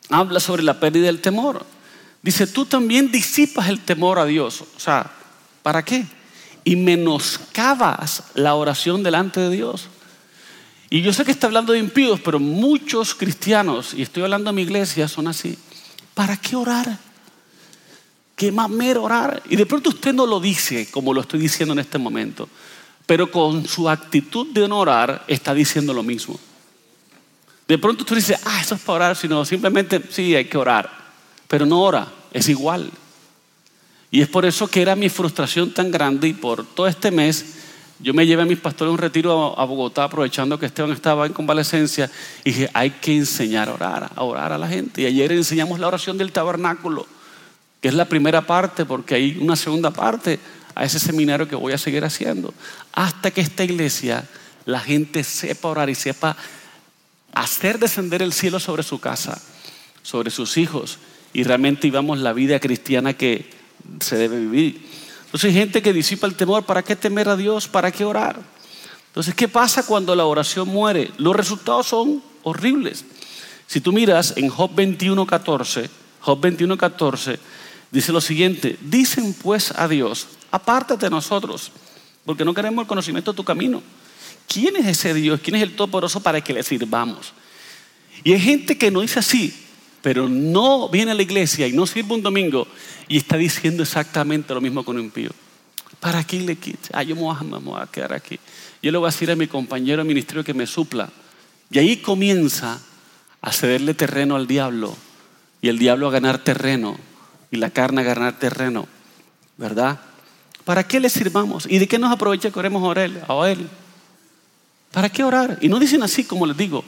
habla 0.09 0.39
sobre 0.39 0.63
la 0.63 0.79
pérdida 0.79 1.06
del 1.06 1.21
temor. 1.21 1.63
Dice, 2.24 2.47
tú 2.47 2.65
también 2.65 3.12
disipas 3.12 3.69
el 3.69 3.81
temor 3.81 4.18
a 4.18 4.25
Dios. 4.25 4.63
O 4.75 4.79
sea, 4.79 5.12
¿para 5.62 5.86
qué? 5.86 6.06
Y 6.63 6.75
menoscabas 6.75 8.24
la 8.36 8.56
oración 8.56 9.04
delante 9.04 9.39
de 9.39 9.50
Dios. 9.50 9.89
Y 10.89 11.01
yo 11.01 11.12
sé 11.12 11.25
que 11.25 11.31
está 11.31 11.48
hablando 11.48 11.74
de 11.74 11.80
impíos, 11.80 12.19
pero 12.19 12.39
muchos 12.39 13.15
cristianos, 13.15 13.94
y 13.94 14.04
estoy 14.04 14.24
hablando 14.24 14.51
de 14.51 14.56
mi 14.56 14.62
iglesia, 14.62 15.07
son 15.07 15.27
así. 15.27 15.57
¿Para 16.13 16.38
qué 16.38 16.56
orar? 16.56 17.00
¿Qué 18.36 18.51
más 18.51 18.69
mero 18.69 19.04
orar? 19.04 19.42
Y 19.50 19.56
de 19.56 19.65
pronto 19.65 19.89
usted 19.89 20.13
no 20.13 20.25
lo 20.25 20.39
dice 20.39 20.89
como 20.92 21.13
lo 21.13 21.21
estoy 21.21 21.39
diciendo 21.39 21.74
en 21.74 21.80
este 21.80 21.98
momento, 21.98 22.48
pero 23.06 23.31
con 23.31 23.68
su 23.68 23.89
actitud 23.89 24.48
de 24.54 24.68
no 24.68 24.80
orar 24.80 25.24
está 25.27 25.54
diciendo 25.54 25.94
lo 25.94 26.04
mismo. 26.04 26.39
De 27.68 27.77
pronto 27.77 28.04
usted 28.04 28.18
dice, 28.18 28.38
ah, 28.45 28.60
eso 28.62 28.75
es 28.75 28.81
para 28.81 28.95
orar, 28.95 29.15
sino 29.15 29.45
simplemente 29.45 30.01
sí, 30.10 30.36
hay 30.36 30.45
que 30.45 30.57
orar, 30.57 30.89
pero 31.48 31.65
no 31.65 31.81
ora, 31.81 32.07
es 32.31 32.50
igual. 32.50 32.92
Y 34.13 34.21
es 34.21 34.27
por 34.27 34.45
eso 34.45 34.68
que 34.68 34.80
era 34.80 34.95
mi 34.95 35.10
frustración 35.10 35.74
tan 35.74 35.89
grande 35.89 36.27
y 36.27 36.33
por 36.33 36.63
todo 36.63 36.86
este 36.86 37.10
mes 37.10 37.56
yo 38.00 38.13
me 38.13 38.27
llevé 38.27 38.44
a 38.44 38.45
mis 38.45 38.60
pastores 38.60 38.89
a 38.89 38.92
un 38.92 39.00
retiro 39.00 39.60
a 39.60 39.65
Bogotá, 39.65 40.04
aprovechando 40.04 40.60
que 40.60 40.68
Esteban 40.68 40.92
estaba 40.92 41.25
en 41.25 41.33
convalecencia, 41.33 42.12
y 42.44 42.51
dije, 42.51 42.69
hay 42.75 42.92
que 42.92 43.18
enseñar 43.18 43.69
a 43.69 43.74
orar, 43.74 44.12
a 44.15 44.24
orar 44.24 44.51
a 44.53 44.60
la 44.60 44.67
gente. 44.67 45.01
Y 45.01 45.08
ayer 45.08 45.32
enseñamos 45.32 45.79
la 45.79 45.88
oración 45.88 46.20
del 46.20 46.32
tabernáculo, 46.32 47.08
que 47.82 47.88
es 47.88 47.96
la 47.96 48.05
primera 48.05 48.46
parte, 48.46 48.86
porque 48.86 49.15
hay 49.15 49.39
una 49.41 49.55
segunda 49.55 49.89
parte 49.89 50.39
a 50.75 50.86
ese 50.86 51.00
seminario 51.00 51.48
que 51.48 51.55
voy 51.55 51.74
a 51.74 51.79
seguir 51.79 52.05
haciendo. 52.05 52.53
Hasta 52.91 53.32
que 53.32 53.41
esta 53.41 53.63
iglesia, 53.63 54.29
la 54.65 54.79
gente 54.79 55.24
sepa 55.24 55.70
orar 55.70 55.89
y 55.89 55.96
sepa 55.96 56.38
hacer 57.34 57.79
descender 57.79 58.22
el 58.22 58.32
cielo 58.32 58.60
sobre 58.60 58.84
su 58.84 59.00
casa, 59.00 59.41
sobre 60.03 60.29
sus 60.29 60.58
hijos, 60.58 61.00
y 61.34 61.41
realmente 61.41 61.88
vivamos 61.88 62.20
la 62.20 62.34
vida 62.34 62.60
cristiana 62.60 63.13
que 63.13 63.52
se 63.99 64.15
debe 64.17 64.39
vivir. 64.39 64.87
Entonces 65.25 65.49
hay 65.49 65.53
gente 65.53 65.81
que 65.81 65.93
disipa 65.93 66.27
el 66.27 66.35
temor. 66.35 66.63
¿Para 66.63 66.83
qué 66.83 66.95
temer 66.95 67.29
a 67.29 67.35
Dios? 67.35 67.67
¿Para 67.67 67.91
qué 67.91 68.05
orar? 68.05 68.39
Entonces, 69.07 69.35
¿qué 69.35 69.47
pasa 69.47 69.85
cuando 69.85 70.15
la 70.15 70.25
oración 70.25 70.67
muere? 70.67 71.11
Los 71.17 71.35
resultados 71.35 71.87
son 71.87 72.23
horribles. 72.43 73.05
Si 73.67 73.81
tú 73.81 73.93
miras 73.93 74.33
en 74.37 74.49
Job 74.49 74.71
21.14, 74.75 75.89
Job 76.21 76.41
21.14 76.41 77.39
dice 77.91 78.11
lo 78.11 78.21
siguiente, 78.21 78.77
dicen 78.81 79.33
pues 79.33 79.71
a 79.71 79.87
Dios, 79.87 80.27
apártate 80.49 81.05
de 81.05 81.09
nosotros, 81.11 81.71
porque 82.25 82.43
no 82.43 82.53
queremos 82.53 82.83
el 82.83 82.87
conocimiento 82.87 83.31
de 83.31 83.37
tu 83.37 83.43
camino. 83.43 83.83
¿Quién 84.47 84.75
es 84.77 84.87
ese 84.87 85.13
Dios? 85.13 85.39
¿Quién 85.43 85.57
es 85.57 85.61
el 85.61 85.75
Todopoderoso 85.75 86.19
para 86.19 86.41
que 86.41 86.53
le 86.53 86.63
sirvamos? 86.63 87.33
Y 88.23 88.33
hay 88.33 88.39
gente 88.39 88.77
que 88.77 88.89
no 88.89 89.01
dice 89.01 89.19
así, 89.19 89.53
pero 90.03 90.27
no 90.27 90.89
viene 90.89 91.12
a 91.12 91.15
la 91.15 91.22
iglesia 91.22 91.65
y 91.65 91.72
no 91.72 91.88
sirve 91.88 92.13
un 92.13 92.22
domingo 92.22 92.67
y 93.07 93.15
está 93.15 93.38
diciendo 93.38 93.83
exactamente 93.83 94.53
lo 94.53 94.60
mismo 94.60 94.83
con 94.83 94.98
un 94.98 95.03
impío. 95.05 95.31
¿Para 96.01 96.25
qué 96.25 96.41
le 96.41 96.57
quite? 96.57 96.89
Ah, 96.91 97.03
yo 97.03 97.15
me 97.15 97.22
voy, 97.22 97.81
a, 97.81 97.88
quedar 97.88 98.12
aquí. 98.12 98.38
Yo 98.81 98.91
le 98.91 98.98
voy 98.98 99.07
a 99.07 99.12
decir 99.12 99.31
a 99.31 99.38
mi 99.38 99.48
compañero 99.48 100.03
de 100.03 100.07
ministerio 100.07 100.43
que 100.43 100.53
me 100.53 100.67
supla. 100.67 101.10
Y 101.72 101.79
ahí 101.79 101.98
comienza 101.98 102.81
a 103.41 103.51
cederle 103.53 103.93
terreno 103.93 104.36
al 104.36 104.45
diablo 104.45 104.93
y 105.62 105.69
el 105.69 105.79
diablo 105.79 106.10
a 106.10 106.12
ganar 106.12 106.38
terreno 106.39 106.98
y 107.50 107.55
la 107.55 107.69
carne 107.69 108.01
a 108.01 108.03
ganar 108.03 108.38
terreno. 108.38 108.89
¿Verdad? 109.55 110.01
¿Para 110.65 110.86
qué 110.86 111.00
le 111.00 111.10
sirvamos? 111.10 111.65
¿Y 111.69 111.79
de 111.79 111.88
qué 111.88 111.98
nos 111.98 112.12
aprovecha 112.12 112.51
que 112.51 112.60
oremos 112.60 112.98
a 112.98 113.05
él? 113.05 113.22
A 113.25 113.50
él. 113.50 113.69
¿Para 114.91 115.07
qué 115.07 115.24
orar? 115.24 115.60
Y 115.62 115.69
no 115.69 115.79
dicen 115.79 116.03
así 116.03 116.25
como 116.25 116.45
les 116.45 116.57
digo 116.57 116.83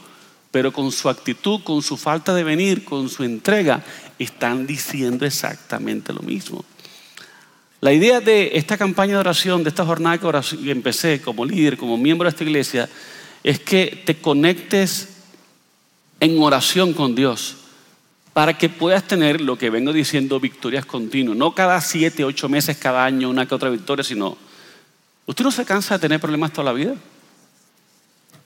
pero 0.55 0.71
con 0.71 0.89
su 0.89 1.09
actitud, 1.09 1.59
con 1.65 1.81
su 1.81 1.97
falta 1.97 2.33
de 2.33 2.45
venir, 2.45 2.85
con 2.85 3.09
su 3.09 3.25
entrega, 3.25 3.83
están 4.17 4.65
diciendo 4.65 5.25
exactamente 5.25 6.13
lo 6.13 6.21
mismo. 6.21 6.63
La 7.81 7.91
idea 7.91 8.21
de 8.21 8.51
esta 8.53 8.77
campaña 8.77 9.15
de 9.15 9.19
oración, 9.19 9.63
de 9.63 9.69
esta 9.69 9.85
jornada 9.85 10.17
que 10.17 10.71
empecé 10.71 11.19
como 11.19 11.43
líder, 11.43 11.75
como 11.75 11.97
miembro 11.97 12.23
de 12.23 12.29
esta 12.29 12.45
iglesia, 12.45 12.87
es 13.43 13.59
que 13.59 14.01
te 14.05 14.15
conectes 14.15 15.09
en 16.21 16.41
oración 16.41 16.93
con 16.93 17.15
Dios 17.15 17.57
para 18.31 18.57
que 18.57 18.69
puedas 18.69 19.05
tener 19.05 19.41
lo 19.41 19.57
que 19.57 19.69
vengo 19.69 19.91
diciendo, 19.91 20.39
victorias 20.39 20.85
continuas. 20.85 21.35
No 21.35 21.53
cada 21.53 21.81
siete, 21.81 22.23
ocho 22.23 22.47
meses, 22.47 22.77
cada 22.77 23.03
año, 23.03 23.29
una 23.29 23.45
que 23.45 23.55
otra 23.55 23.69
victoria, 23.69 24.05
sino 24.05 24.37
¿Usted 25.25 25.43
no 25.43 25.51
se 25.51 25.65
cansa 25.65 25.95
de 25.95 25.99
tener 25.99 26.21
problemas 26.21 26.53
toda 26.53 26.63
la 26.63 26.71
vida? 26.71 26.95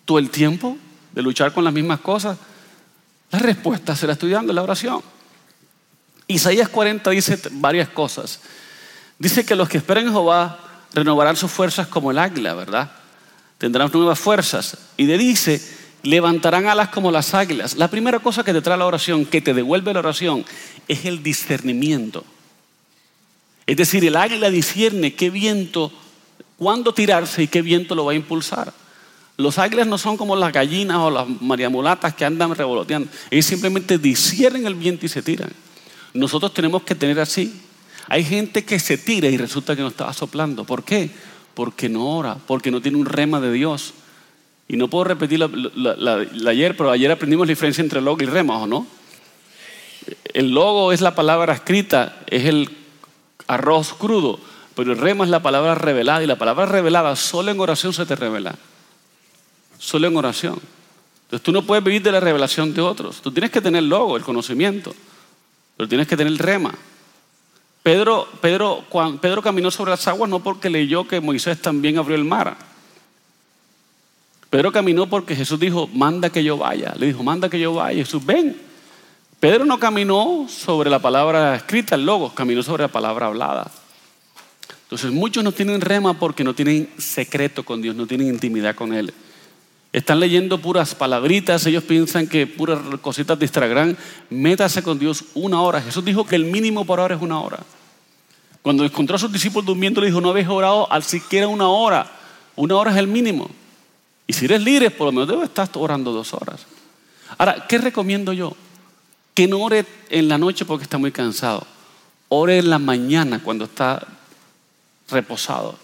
¿Todo 0.05 0.17
el 0.17 0.31
tiempo? 0.31 0.75
¿De 1.13 1.21
luchar 1.21 1.53
con 1.53 1.63
las 1.63 1.73
mismas 1.73 1.99
cosas? 1.99 2.37
La 3.31 3.39
respuesta 3.39 3.95
será 3.95 4.13
estudiando 4.13 4.53
la 4.53 4.63
oración. 4.63 5.01
Isaías 6.27 6.69
40 6.69 7.09
dice 7.09 7.39
varias 7.51 7.89
cosas. 7.89 8.39
Dice 9.17 9.45
que 9.45 9.55
los 9.55 9.67
que 9.67 9.77
esperen 9.77 10.07
en 10.07 10.13
Jehová 10.13 10.59
renovarán 10.93 11.35
sus 11.35 11.51
fuerzas 11.51 11.87
como 11.87 12.11
el 12.11 12.17
águila, 12.17 12.53
¿verdad? 12.53 12.91
Tendrán 13.57 13.91
nuevas 13.91 14.19
fuerzas. 14.19 14.77
Y 14.97 15.05
le 15.05 15.17
dice, 15.17 15.61
levantarán 16.03 16.67
alas 16.67 16.89
como 16.89 17.11
las 17.11 17.33
águilas. 17.33 17.75
La 17.75 17.89
primera 17.89 18.19
cosa 18.19 18.43
que 18.43 18.53
te 18.53 18.61
trae 18.61 18.77
la 18.77 18.85
oración, 18.85 19.25
que 19.25 19.41
te 19.41 19.53
devuelve 19.53 19.93
la 19.93 19.99
oración, 19.99 20.45
es 20.87 21.05
el 21.05 21.21
discernimiento. 21.21 22.23
Es 23.65 23.77
decir, 23.77 24.03
el 24.05 24.15
águila 24.15 24.49
discierne 24.49 25.13
qué 25.13 25.29
viento, 25.29 25.91
cuándo 26.57 26.93
tirarse 26.93 27.43
y 27.43 27.47
qué 27.47 27.61
viento 27.61 27.95
lo 27.95 28.05
va 28.05 28.13
a 28.13 28.15
impulsar. 28.15 28.73
Los 29.39 29.57
águilas 29.57 29.87
no 29.87 29.97
son 29.97 30.17
como 30.17 30.35
las 30.35 30.51
gallinas 30.51 30.97
o 30.97 31.09
las 31.09 31.25
mariamulatas 31.41 32.13
que 32.13 32.25
andan 32.25 32.53
revoloteando. 32.53 33.09
Ellos 33.31 33.45
simplemente 33.45 33.97
disciernen 33.97 34.67
el 34.67 34.75
viento 34.75 35.05
y 35.05 35.09
se 35.09 35.21
tiran. 35.21 35.49
Nosotros 36.13 36.53
tenemos 36.53 36.83
que 36.83 36.93
tener 36.93 37.17
así. 37.21 37.61
Hay 38.09 38.25
gente 38.25 38.65
que 38.65 38.77
se 38.79 38.97
tira 38.97 39.29
y 39.29 39.37
resulta 39.37 39.77
que 39.77 39.81
no 39.81 39.87
estaba 39.87 40.11
soplando. 40.11 40.65
¿Por 40.65 40.83
qué? 40.83 41.09
Porque 41.53 41.87
no 41.87 42.17
ora, 42.17 42.35
porque 42.35 42.69
no 42.69 42.81
tiene 42.81 42.97
un 42.97 43.05
rema 43.05 43.39
de 43.39 43.53
Dios. 43.53 43.93
Y 44.67 44.75
no 44.75 44.89
puedo 44.89 45.05
repetir 45.05 45.39
la, 45.39 46.25
ayer, 46.49 46.75
pero 46.75 46.91
ayer 46.91 47.09
aprendimos 47.09 47.47
la 47.47 47.51
diferencia 47.51 47.81
entre 47.81 48.01
logo 48.01 48.21
y 48.21 48.25
rema, 48.25 48.57
¿o 48.57 48.67
no? 48.67 48.87
El 50.33 50.51
logo 50.51 50.91
es 50.91 50.99
la 50.99 51.15
palabra 51.15 51.53
escrita, 51.53 52.17
es 52.27 52.43
el 52.43 52.69
arroz 53.47 53.93
crudo, 53.93 54.37
pero 54.75 54.91
el 54.91 54.97
rema 54.97 55.23
es 55.23 55.29
la 55.29 55.41
palabra 55.41 55.75
revelada 55.75 56.21
y 56.21 56.27
la 56.27 56.37
palabra 56.37 56.65
revelada 56.65 57.15
solo 57.15 57.51
en 57.51 57.59
oración 57.61 57.93
se 57.93 58.05
te 58.05 58.17
revela. 58.17 58.55
Solo 59.79 60.07
en 60.07 60.17
oración. 60.17 60.59
Entonces 61.23 61.43
tú 61.43 61.51
no 61.51 61.63
puedes 61.65 61.83
vivir 61.83 62.03
de 62.03 62.11
la 62.11 62.19
revelación 62.19 62.73
de 62.73 62.81
otros. 62.81 63.21
Tú 63.21 63.31
tienes 63.31 63.49
que 63.49 63.61
tener 63.61 63.83
logo, 63.83 64.17
el 64.17 64.23
conocimiento. 64.23 64.93
Pero 65.77 65.89
tienes 65.89 66.07
que 66.07 66.17
tener 66.17 66.37
rema. 66.37 66.75
Pedro, 67.81 68.27
Pedro, 68.41 68.83
Pedro 69.21 69.41
caminó 69.41 69.71
sobre 69.71 69.91
las 69.91 70.07
aguas 70.07 70.29
no 70.29 70.41
porque 70.41 70.69
leyó 70.69 71.07
que 71.07 71.21
Moisés 71.21 71.61
también 71.61 71.97
abrió 71.97 72.15
el 72.15 72.25
mar. 72.25 72.57
Pedro 74.49 74.71
caminó 74.71 75.07
porque 75.07 75.35
Jesús 75.35 75.59
dijo, 75.59 75.87
manda 75.87 76.29
que 76.29 76.43
yo 76.43 76.57
vaya. 76.57 76.93
Le 76.97 77.07
dijo, 77.07 77.23
manda 77.23 77.49
que 77.49 77.59
yo 77.59 77.73
vaya. 77.73 78.03
Jesús, 78.03 78.25
ven. 78.25 78.59
Pedro 79.39 79.63
no 79.63 79.79
caminó 79.79 80.47
sobre 80.49 80.89
la 80.89 80.99
palabra 80.99 81.55
escrita, 81.55 81.95
el 81.95 82.05
logo, 82.05 82.33
caminó 82.33 82.61
sobre 82.61 82.83
la 82.83 82.89
palabra 82.89 83.27
hablada. 83.27 83.71
Entonces 84.83 85.11
muchos 85.11 85.43
no 85.43 85.51
tienen 85.51 85.79
rema 85.79 86.15
porque 86.15 86.43
no 86.43 86.53
tienen 86.55 86.89
secreto 86.97 87.63
con 87.63 87.81
Dios, 87.81 87.95
no 87.95 88.07
tienen 88.07 88.27
intimidad 88.27 88.75
con 88.75 88.93
Él. 88.93 89.13
Están 89.91 90.19
leyendo 90.19 90.61
puras 90.61 90.93
palabritas, 90.93 91.65
ellos 91.65 91.83
piensan 91.83 92.27
que 92.27 92.45
puras 92.45 92.79
cositas 93.01 93.39
distraerán. 93.39 93.97
Métase 94.29 94.83
con 94.83 94.99
Dios 94.99 95.25
una 95.33 95.61
hora. 95.61 95.81
Jesús 95.81 96.05
dijo 96.05 96.25
que 96.25 96.35
el 96.35 96.45
mínimo 96.45 96.85
por 96.85 96.99
hora 96.99 97.15
es 97.15 97.21
una 97.21 97.39
hora. 97.39 97.59
Cuando 98.61 98.85
encontró 98.85 99.15
a 99.15 99.19
sus 99.19 99.31
discípulos 99.31 99.65
durmiendo, 99.65 99.99
le 99.99 100.07
dijo, 100.07 100.21
no 100.21 100.29
habéis 100.29 100.47
orado 100.47 100.91
al 100.91 101.01
siquiera 101.03 101.47
una 101.47 101.69
hora. 101.69 102.05
Una 102.55 102.75
hora 102.75 102.91
es 102.91 102.97
el 102.97 103.07
mínimo. 103.07 103.49
Y 104.27 104.33
si 104.33 104.45
eres 104.45 104.61
libre, 104.61 104.91
por 104.91 105.07
lo 105.07 105.11
menos 105.11 105.27
debes 105.27 105.45
estar 105.45 105.67
orando 105.73 106.11
dos 106.11 106.35
horas. 106.35 106.67
Ahora, 107.39 107.65
¿qué 107.67 107.79
recomiendo 107.79 108.31
yo? 108.31 108.55
Que 109.33 109.47
no 109.47 109.59
ore 109.59 109.85
en 110.11 110.27
la 110.27 110.37
noche 110.37 110.65
porque 110.65 110.83
está 110.83 110.99
muy 110.99 111.11
cansado. 111.11 111.65
Ore 112.27 112.59
en 112.59 112.69
la 112.69 112.77
mañana 112.77 113.41
cuando 113.41 113.65
está 113.65 114.05
reposado. 115.09 115.79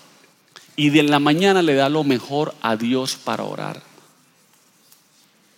Y 0.76 0.90
de 0.92 1.02
la 1.02 1.18
mañana 1.20 1.64
le 1.64 1.74
da 1.74 1.90
lo 1.90 2.04
mejor 2.04 2.54
a 2.62 2.76
Dios 2.76 3.16
para 3.16 3.44
orar 3.46 3.95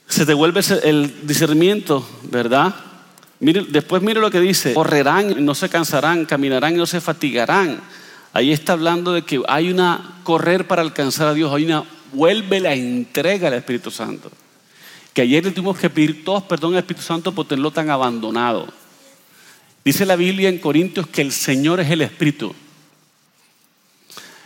se 0.07 0.25
devuelve 0.25 0.61
el 0.83 1.27
discernimiento, 1.27 2.07
¿verdad? 2.23 2.75
después 3.39 4.01
mire 4.01 4.19
lo 4.19 4.31
que 4.31 4.39
dice, 4.39 4.73
correrán, 4.73 5.45
no 5.45 5.53
se 5.53 5.69
cansarán, 5.69 6.25
caminarán 6.25 6.73
y 6.73 6.77
no 6.77 6.85
se 6.85 7.01
fatigarán. 7.01 7.79
Ahí 8.33 8.51
está 8.51 8.73
hablando 8.73 9.13
de 9.13 9.23
que 9.23 9.41
hay 9.47 9.69
una 9.71 10.19
correr 10.23 10.67
para 10.67 10.81
alcanzar 10.81 11.27
a 11.27 11.33
Dios, 11.33 11.53
hay 11.53 11.65
una 11.65 11.83
vuelve 12.13 12.59
la 12.59 12.73
entrega 12.73 13.47
al 13.47 13.53
Espíritu 13.55 13.91
Santo. 13.91 14.31
Que 15.13 15.21
ayer 15.21 15.43
le 15.43 15.51
tuvimos 15.51 15.77
que 15.77 15.89
pedir 15.89 16.23
todos 16.23 16.43
perdón 16.43 16.73
al 16.73 16.79
Espíritu 16.79 17.03
Santo 17.03 17.31
por 17.31 17.47
tenerlo 17.47 17.71
tan 17.71 17.89
abandonado. 17.89 18.67
Dice 19.83 20.05
la 20.05 20.15
Biblia 20.15 20.49
en 20.49 20.59
Corintios 20.59 21.07
que 21.07 21.21
el 21.21 21.31
Señor 21.31 21.79
es 21.79 21.89
el 21.89 22.01
Espíritu. 22.01 22.53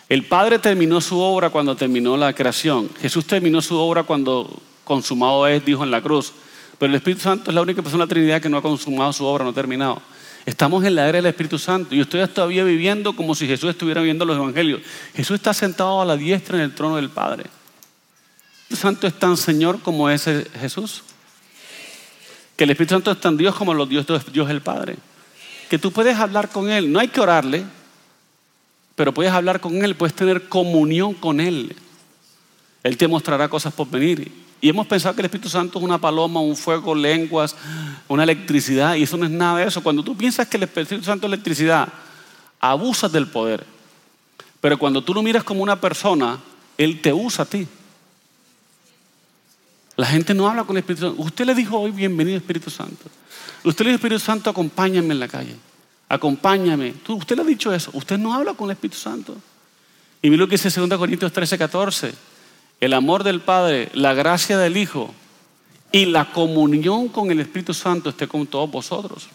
El 0.08 0.26
Padre 0.26 0.60
terminó 0.60 1.00
su 1.00 1.20
obra 1.20 1.50
cuando 1.50 1.76
terminó 1.76 2.18
la 2.18 2.34
creación. 2.34 2.90
Jesús 3.02 3.26
terminó 3.26 3.62
su 3.62 3.78
obra 3.78 4.04
cuando 4.04 4.62
consumado 4.92 5.48
es, 5.48 5.64
dijo 5.64 5.86
en 5.86 5.92
la 5.92 6.02
cruz. 6.02 6.34
Pero 6.78 6.90
el 6.90 6.96
Espíritu 6.96 7.22
Santo 7.22 7.50
es 7.50 7.56
la 7.56 7.62
única 7.62 7.82
persona 7.82 8.04
de 8.04 8.08
la 8.08 8.14
Trinidad 8.14 8.42
que 8.42 8.50
no 8.50 8.58
ha 8.58 8.62
consumado 8.62 9.14
su 9.14 9.24
obra, 9.24 9.46
no 9.46 9.52
ha 9.52 9.54
terminado. 9.54 10.02
Estamos 10.46 10.84
en 10.84 10.96
la 10.96 11.08
era 11.08 11.18
del 11.18 11.28
Espíritu 11.28 11.58
Santo 11.58 11.96
y 11.96 12.02
estoy 12.02 12.28
todavía 12.28 12.66
viviendo 12.66 13.16
como 13.16 13.34
si 13.34 13.48
Jesús 13.48 13.70
estuviera 13.70 14.02
viendo 14.02 14.26
los 14.26 14.36
evangelios. 14.36 14.82
Jesús 15.16 15.36
está 15.36 15.54
sentado 15.54 16.02
a 16.02 16.06
la 16.06 16.18
diestra 16.18 16.58
en 16.58 16.64
el 16.64 16.76
trono 16.76 16.98
del 16.98 17.10
Padre. 17.10 17.44
¿El 17.44 18.64
Espíritu 18.64 18.82
Santo 18.82 19.08
es 19.08 19.14
tan 19.18 19.38
Señor 19.38 19.80
como 19.82 20.10
es 20.10 20.26
Jesús? 20.60 21.04
Que 22.58 22.66
el 22.66 22.72
Espíritu 22.72 22.96
Santo 22.96 23.12
es 23.12 23.22
tan 23.22 23.38
Dios 23.38 23.56
como 23.56 23.74
los 23.74 23.88
Dios, 23.88 24.06
Dios 24.34 24.50
el 24.50 24.62
Padre. 24.62 24.98
Que 25.70 25.80
tú 25.80 25.92
puedes 25.92 26.18
hablar 26.18 26.50
con 26.50 26.70
Él. 26.70 26.92
No 26.92 27.00
hay 27.00 27.08
que 27.08 27.22
orarle, 27.22 27.64
pero 28.96 29.14
puedes 29.14 29.32
hablar 29.32 29.62
con 29.62 29.86
Él, 29.86 29.96
puedes 29.96 30.16
tener 30.16 30.50
comunión 30.50 31.14
con 31.14 31.40
Él. 31.40 31.76
Él 32.84 32.98
te 32.98 33.08
mostrará 33.08 33.48
cosas 33.48 33.74
por 33.74 33.90
venir. 33.90 34.42
Y 34.62 34.70
hemos 34.70 34.86
pensado 34.86 35.16
que 35.16 35.22
el 35.22 35.26
Espíritu 35.26 35.50
Santo 35.50 35.80
es 35.80 35.84
una 35.84 35.98
paloma, 35.98 36.40
un 36.40 36.56
fuego, 36.56 36.94
lenguas, 36.94 37.56
una 38.08 38.24
electricidad, 38.24 38.94
y 38.94 39.04
eso 39.04 39.18
no 39.18 39.26
es 39.26 39.32
nada 39.32 39.58
de 39.58 39.66
eso. 39.66 39.82
Cuando 39.82 40.04
tú 40.04 40.16
piensas 40.16 40.48
que 40.48 40.58
el 40.58 40.64
Espíritu 40.64 41.04
Santo 41.04 41.26
es 41.26 41.34
electricidad, 41.34 41.90
abusas 42.60 43.12
del 43.12 43.26
poder. 43.28 43.66
Pero 44.62 44.78
cuando 44.78 45.04
tú 45.04 45.16
lo 45.16 45.24
miras 45.24 45.44
como 45.44 45.64
una 45.64 45.82
persona, 45.82 46.38
Él 46.78 47.02
te 47.02 47.12
usa 47.12 47.44
a 47.44 47.48
ti. 47.48 47.68
La 49.96 50.06
gente 50.06 50.36
no 50.36 50.48
habla 50.48 50.64
con 50.64 50.78
el 50.78 50.82
Espíritu 50.82 51.08
Santo. 51.08 51.24
Usted 51.24 51.46
le 51.46 51.56
dijo 51.56 51.80
hoy, 51.80 51.90
bienvenido 51.90 52.38
Espíritu 52.38 52.70
Santo. 52.70 53.06
Usted 53.64 53.84
le 53.84 53.92
dijo, 53.92 53.98
Espíritu 53.98 54.20
Santo, 54.20 54.52
acompáñame 54.52 55.16
en 55.16 55.20
la 55.20 55.28
calle. 55.28 55.56
Acompáñame. 56.08 56.94
usted 57.08 57.36
le 57.36 57.42
ha 57.42 57.46
dicho 57.46 57.74
eso. 57.74 57.90
Usted 57.94 58.20
no 58.20 58.32
habla 58.32 58.54
con 58.54 58.70
el 58.70 58.74
Espíritu 58.74 59.00
Santo. 59.00 59.36
Y 60.22 60.30
mira 60.30 60.42
lo 60.42 60.48
que 60.48 60.58
dice 60.58 60.70
2 60.80 61.00
Corintios 61.00 61.34
13, 61.34 61.58
14 61.58 62.31
el 62.82 62.94
amor 62.94 63.24
del 63.24 63.40
Padre, 63.40 63.90
la 63.94 64.14
gracia 64.14 64.58
del 64.58 64.76
Hijo 64.76 65.14
y 65.92 66.06
la 66.06 66.32
comunión 66.32 67.08
con 67.10 67.30
el 67.32 67.40
Espíritu 67.40 67.74
Santo 67.74 68.10
esté 68.10 68.28
con 68.28 68.48
todos 68.48 68.70
vosotros. 68.70 69.28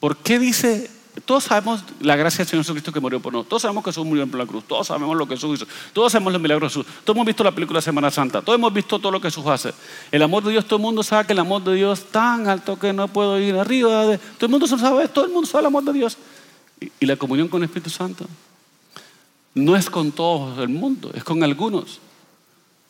¿Por 0.00 0.16
qué 0.16 0.38
dice? 0.40 0.90
Todos 1.24 1.44
sabemos 1.44 1.84
la 2.00 2.16
gracia 2.16 2.38
del 2.38 2.48
Señor 2.48 2.64
Jesucristo 2.64 2.92
que 2.92 2.98
murió 2.98 3.20
por 3.20 3.32
nosotros. 3.32 3.48
Todos 3.48 3.62
sabemos 3.62 3.84
que 3.84 3.90
Jesús 3.90 4.04
murió 4.04 4.26
por 4.26 4.40
la 4.40 4.46
cruz. 4.46 4.64
Todos 4.64 4.88
sabemos 4.88 5.16
lo 5.16 5.28
que 5.28 5.36
Jesús 5.36 5.54
hizo. 5.54 5.72
Todos 5.92 6.10
sabemos 6.10 6.32
los 6.32 6.42
milagros 6.42 6.74
de 6.74 6.80
Jesús. 6.80 6.94
Todos 7.04 7.14
hemos 7.14 7.26
visto 7.26 7.44
la 7.44 7.52
película 7.52 7.80
Semana 7.80 8.10
Santa. 8.10 8.42
Todos 8.42 8.58
hemos 8.58 8.74
visto 8.74 8.98
todo 8.98 9.12
lo 9.12 9.20
que 9.20 9.28
Jesús 9.28 9.46
hace. 9.46 9.72
El 10.10 10.22
amor 10.22 10.42
de 10.42 10.50
Dios, 10.50 10.64
todo 10.64 10.78
el 10.78 10.82
mundo 10.82 11.04
sabe 11.04 11.28
que 11.28 11.32
el 11.32 11.38
amor 11.38 11.62
de 11.62 11.76
Dios 11.76 12.00
es 12.00 12.06
tan 12.06 12.48
alto 12.48 12.76
que 12.76 12.92
no 12.92 13.06
puedo 13.06 13.38
ir 13.38 13.54
arriba. 13.54 14.18
todo 14.36 14.46
el 14.46 14.48
mundo 14.48 14.66
sabe, 14.66 15.06
todo 15.06 15.26
el 15.26 15.30
mundo 15.30 15.46
sabe 15.46 15.60
el 15.60 15.66
amor 15.66 15.84
de 15.84 15.92
Dios. 15.92 16.18
Y, 16.80 16.90
y 16.98 17.06
la 17.06 17.14
comunión 17.14 17.46
con 17.46 17.62
el 17.62 17.66
Espíritu 17.66 17.90
Santo 17.90 18.26
no 19.54 19.76
es 19.76 19.88
con 19.88 20.10
todo 20.10 20.60
el 20.60 20.68
mundo, 20.68 21.12
es 21.14 21.22
con 21.22 21.44
algunos. 21.44 22.00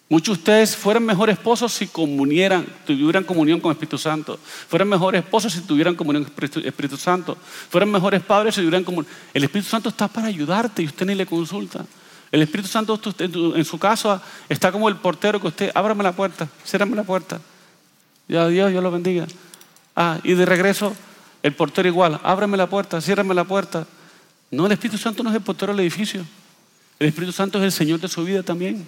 Muchos 0.08 0.36
de 0.36 0.40
ustedes 0.40 0.76
fueran 0.76 1.04
mejores 1.04 1.38
esposos 1.38 1.72
si 1.72 1.86
comunieran, 1.86 2.66
tuvieran 2.86 3.24
comunión 3.24 3.58
con 3.58 3.70
el 3.70 3.74
Espíritu 3.74 3.96
Santo. 3.96 4.38
Fueran 4.68 4.88
mejores 4.88 5.24
esposos 5.24 5.52
si 5.52 5.60
tuvieran 5.62 5.94
comunión 5.94 6.24
con 6.24 6.32
el 6.36 6.66
Espíritu 6.66 6.96
Santo. 6.96 7.38
Fueran 7.70 7.90
mejores 7.90 8.22
padres 8.22 8.54
si 8.54 8.60
tuvieran 8.60 8.84
comunión. 8.84 9.10
El 9.32 9.44
Espíritu 9.44 9.70
Santo 9.70 9.88
está 9.88 10.06
para 10.06 10.26
ayudarte 10.26 10.82
y 10.82 10.86
usted 10.86 11.06
ni 11.06 11.14
le 11.14 11.24
consulta. 11.24 11.86
El 12.30 12.42
Espíritu 12.42 12.68
Santo 12.68 13.00
en 13.18 13.64
su 13.64 13.78
caso 13.78 14.20
está 14.48 14.72
como 14.72 14.88
el 14.88 14.96
portero 14.96 15.40
que 15.40 15.46
usted, 15.46 15.70
ábrame 15.74 16.02
la 16.02 16.12
puerta, 16.12 16.48
ciérrame 16.66 16.96
la 16.96 17.04
puerta. 17.04 17.40
Ya 18.28 18.48
Dios, 18.48 18.70
Dios 18.70 18.82
lo 18.82 18.90
bendiga. 18.90 19.26
Ah, 19.96 20.18
y 20.22 20.34
de 20.34 20.44
regreso, 20.44 20.94
el 21.42 21.54
portero 21.54 21.88
igual, 21.88 22.20
ábrame 22.22 22.56
la 22.56 22.68
puerta, 22.68 23.00
ciérrame 23.00 23.34
la 23.34 23.44
puerta. 23.44 23.86
No, 24.50 24.66
el 24.66 24.72
Espíritu 24.72 24.98
Santo 24.98 25.22
no 25.22 25.30
es 25.30 25.36
el 25.36 25.42
portero 25.42 25.72
del 25.72 25.80
edificio. 25.80 26.24
El 26.98 27.08
Espíritu 27.08 27.32
Santo 27.32 27.58
es 27.58 27.64
el 27.64 27.72
Señor 27.72 28.00
de 28.00 28.08
su 28.08 28.24
vida 28.24 28.42
también. 28.42 28.86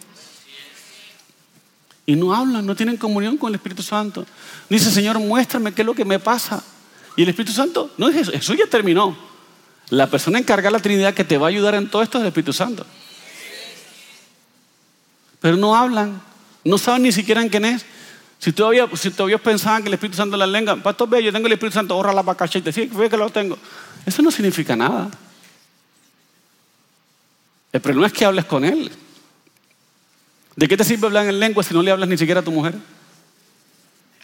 Y 2.07 2.15
no 2.15 2.33
hablan, 2.33 2.65
no 2.65 2.77
tienen 2.77 2.97
comunión 2.97 3.37
con 3.37 3.49
el 3.49 3.57
Espíritu 3.57 3.83
Santo. 3.83 4.25
Dice, 4.71 4.93
Señor, 4.93 5.19
muéstrame 5.19 5.75
qué 5.75 5.83
es 5.83 5.87
lo 5.87 5.95
que 5.95 6.05
me 6.05 6.21
pasa. 6.21 6.63
Y 7.17 7.23
el 7.23 7.29
Espíritu 7.29 7.53
Santo, 7.53 7.91
no 7.99 8.09
es 8.09 8.17
eso, 8.17 8.33
eso 8.33 8.55
ya 8.55 8.67
terminó. 8.67 9.17
La 9.91 10.07
persona 10.09 10.39
encargada 10.39 10.71
de 10.71 10.79
la 10.79 10.83
Trinidad 10.83 11.15
que 11.15 11.25
te 11.25 11.37
va 11.37 11.47
a 11.47 11.51
ayudar 11.51 11.75
en 11.75 11.89
todo 11.91 12.03
esto 12.03 12.19
es 12.19 12.23
el 12.23 12.29
Espíritu 12.29 12.53
Santo. 12.53 12.87
Pero 15.41 15.57
no 15.57 15.75
hablan, 15.75 16.21
no 16.65 16.79
saben 16.79 17.03
ni 17.03 17.13
siquiera 17.13 17.43
en 17.43 17.49
quién 17.49 17.65
es. 17.65 17.85
Si 18.39 18.53
todavía, 18.53 18.89
si 18.95 19.11
todavía 19.11 19.39
pensaban 19.39 19.83
que 19.83 19.89
el 19.89 19.95
Espíritu 19.95 20.17
Santo 20.17 20.37
la 20.37 20.47
lengua, 20.47 20.77
pastor, 20.77 21.09
ve, 21.09 21.23
yo 21.23 21.33
tengo 21.33 21.47
el 21.47 21.55
Espíritu 21.55 21.75
Santo, 21.75 21.95
ahorra 21.95 22.13
la 22.13 22.35
te 22.35 22.73
sí, 22.73 22.87
ve 22.93 23.09
que 23.09 23.17
lo 23.17 23.31
tengo. 23.31 23.59
Eso 24.05 24.23
no 24.23 24.31
significa 24.31 24.77
nada. 24.77 25.11
El 27.73 27.81
problema 27.81 28.07
es 28.07 28.13
que 28.13 28.25
hables 28.25 28.45
con 28.45 28.65
Él. 28.65 28.91
¿De 30.57 30.67
qué 30.67 30.77
te 30.77 30.85
sirve 30.85 31.07
hablar 31.07 31.27
en 31.27 31.39
lengua 31.39 31.63
si 31.63 31.75
no 31.75 31.83
le 31.83 31.91
hablas 31.91 32.09
ni 32.09 32.17
siquiera 32.17 32.41
a 32.41 32.45
tu 32.45 32.51
mujer? 32.51 32.75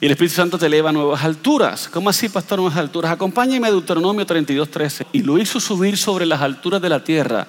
Y 0.01 0.07
el 0.07 0.13
Espíritu 0.13 0.35
Santo 0.35 0.59
te 0.59 0.67
eleva 0.67 0.89
a 0.89 0.93
nuevas 0.93 1.23
alturas. 1.23 1.89
¿Cómo 1.89 2.09
así, 2.09 2.29
pastor, 2.31 2.59
nuevas 2.59 2.79
alturas? 2.79 3.13
Acompáñame 3.13 3.69
a 3.69 3.71
Deuteronomio 3.71 4.25
32, 4.25 4.71
13. 4.71 5.07
Y 5.13 5.23
lo 5.23 5.39
hizo 5.39 5.61
subir 5.61 5.97
sobre 5.99 6.25
las 6.25 6.41
alturas 6.41 6.81
de 6.81 6.89
la 6.89 7.05
tierra 7.05 7.47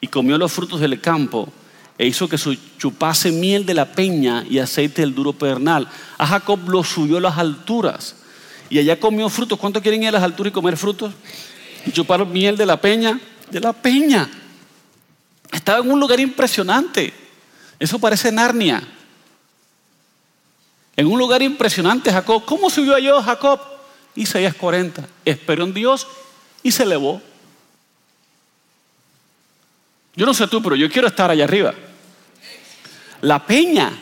y 0.00 0.06
comió 0.06 0.38
los 0.38 0.52
frutos 0.52 0.80
del 0.80 1.00
campo 1.00 1.52
e 1.98 2.06
hizo 2.06 2.28
que 2.28 2.38
su 2.38 2.56
chupase 2.78 3.32
miel 3.32 3.66
de 3.66 3.74
la 3.74 3.84
peña 3.92 4.44
y 4.48 4.58
aceite 4.58 5.02
del 5.02 5.14
duro 5.14 5.34
pernal. 5.34 5.88
A 6.16 6.26
Jacob 6.26 6.60
lo 6.68 6.82
subió 6.84 7.18
a 7.18 7.20
las 7.20 7.36
alturas 7.36 8.14
y 8.70 8.78
allá 8.78 8.98
comió 8.98 9.28
frutos. 9.28 9.58
¿Cuánto 9.58 9.82
quieren 9.82 10.04
ir 10.04 10.08
a 10.08 10.12
las 10.12 10.22
alturas 10.22 10.52
y 10.52 10.54
comer 10.54 10.76
frutos? 10.76 11.12
Y 11.84 11.90
chupar 11.90 12.24
miel 12.24 12.56
de 12.56 12.64
la 12.64 12.80
peña, 12.80 13.20
de 13.50 13.60
la 13.60 13.72
peña. 13.72 14.30
Estaba 15.52 15.80
en 15.80 15.90
un 15.90 15.98
lugar 15.98 16.20
impresionante. 16.20 17.12
Eso 17.80 17.98
parece 17.98 18.30
Narnia. 18.30 18.80
En 20.96 21.06
un 21.08 21.18
lugar 21.18 21.42
impresionante, 21.42 22.12
Jacob. 22.12 22.44
¿Cómo 22.44 22.70
subió 22.70 22.96
yo 22.98 23.20
Jacob? 23.20 23.60
Isaías 24.14 24.54
40. 24.54 25.08
Esperó 25.24 25.64
en 25.64 25.74
Dios 25.74 26.06
y 26.62 26.70
se 26.70 26.84
elevó. 26.84 27.20
Yo 30.14 30.24
no 30.24 30.34
sé 30.34 30.46
tú, 30.46 30.62
pero 30.62 30.76
yo 30.76 30.88
quiero 30.88 31.08
estar 31.08 31.28
allá 31.28 31.42
arriba 31.42 31.74
la 33.22 33.44
peña 33.44 33.92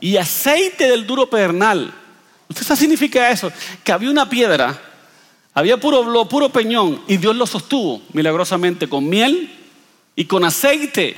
y 0.00 0.16
aceite 0.16 0.88
del 0.88 1.06
duro 1.06 1.28
pedernal. 1.28 1.92
¿Usted 2.48 2.64
sabe 2.64 2.80
significa 2.80 3.30
eso? 3.30 3.52
Que 3.84 3.92
había 3.92 4.10
una 4.10 4.28
piedra, 4.28 4.80
había 5.54 5.78
puro, 5.78 6.28
puro 6.28 6.48
peñón 6.50 7.02
y 7.06 7.16
Dios 7.16 7.36
lo 7.36 7.46
sostuvo 7.46 8.02
milagrosamente 8.12 8.88
con 8.88 9.08
miel 9.08 9.50
y 10.16 10.24
con 10.24 10.44
aceite. 10.44 11.16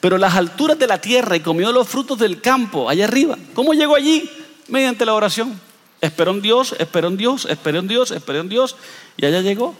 Pero 0.00 0.18
las 0.18 0.34
alturas 0.34 0.78
de 0.78 0.86
la 0.86 1.00
tierra 1.00 1.36
y 1.36 1.40
comió 1.40 1.72
los 1.72 1.88
frutos 1.88 2.18
del 2.18 2.40
campo 2.40 2.88
allá 2.88 3.04
arriba. 3.04 3.38
¿Cómo 3.54 3.74
llegó 3.74 3.96
allí? 3.96 4.28
Mediante 4.68 5.06
la 5.06 5.14
oración. 5.14 5.60
Esperó 6.00 6.32
en 6.32 6.42
Dios, 6.42 6.74
esperó 6.78 7.08
en 7.08 7.16
Dios, 7.16 7.46
esperó 7.48 7.78
en 7.78 7.88
Dios, 7.88 8.10
esperó 8.10 8.40
en 8.40 8.48
Dios 8.48 8.76
y 9.16 9.24
allá 9.24 9.40
llegó. 9.40 9.74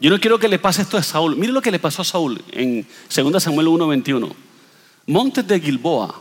Yo 0.00 0.10
no 0.10 0.18
quiero 0.18 0.38
que 0.38 0.48
le 0.48 0.58
pase 0.58 0.82
esto 0.82 0.96
a 0.96 1.02
Saúl. 1.02 1.36
Mire 1.36 1.52
lo 1.52 1.62
que 1.62 1.70
le 1.70 1.78
pasó 1.78 2.02
a 2.02 2.04
Saúl 2.04 2.42
en 2.52 2.86
2 3.14 3.42
Samuel 3.42 3.68
1:21 3.68 4.34
montes 5.10 5.46
de 5.46 5.60
Gilboa, 5.60 6.20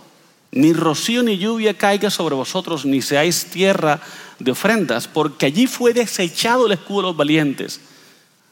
ni 0.51 0.73
rocío 0.73 1.21
ni 1.21 1.37
lluvia 1.37 1.77
caiga 1.77 2.09
sobre 2.09 2.35
vosotros, 2.35 2.85
ni 2.85 3.01
seáis 3.01 3.45
tierra 3.45 4.01
de 4.39 4.51
ofrendas, 4.51 5.07
porque 5.07 5.45
allí 5.45 5.67
fue 5.67 5.93
desechado 5.93 6.65
el 6.65 6.71
escudo 6.71 7.01
de 7.01 7.07
los 7.09 7.17
valientes. 7.17 7.79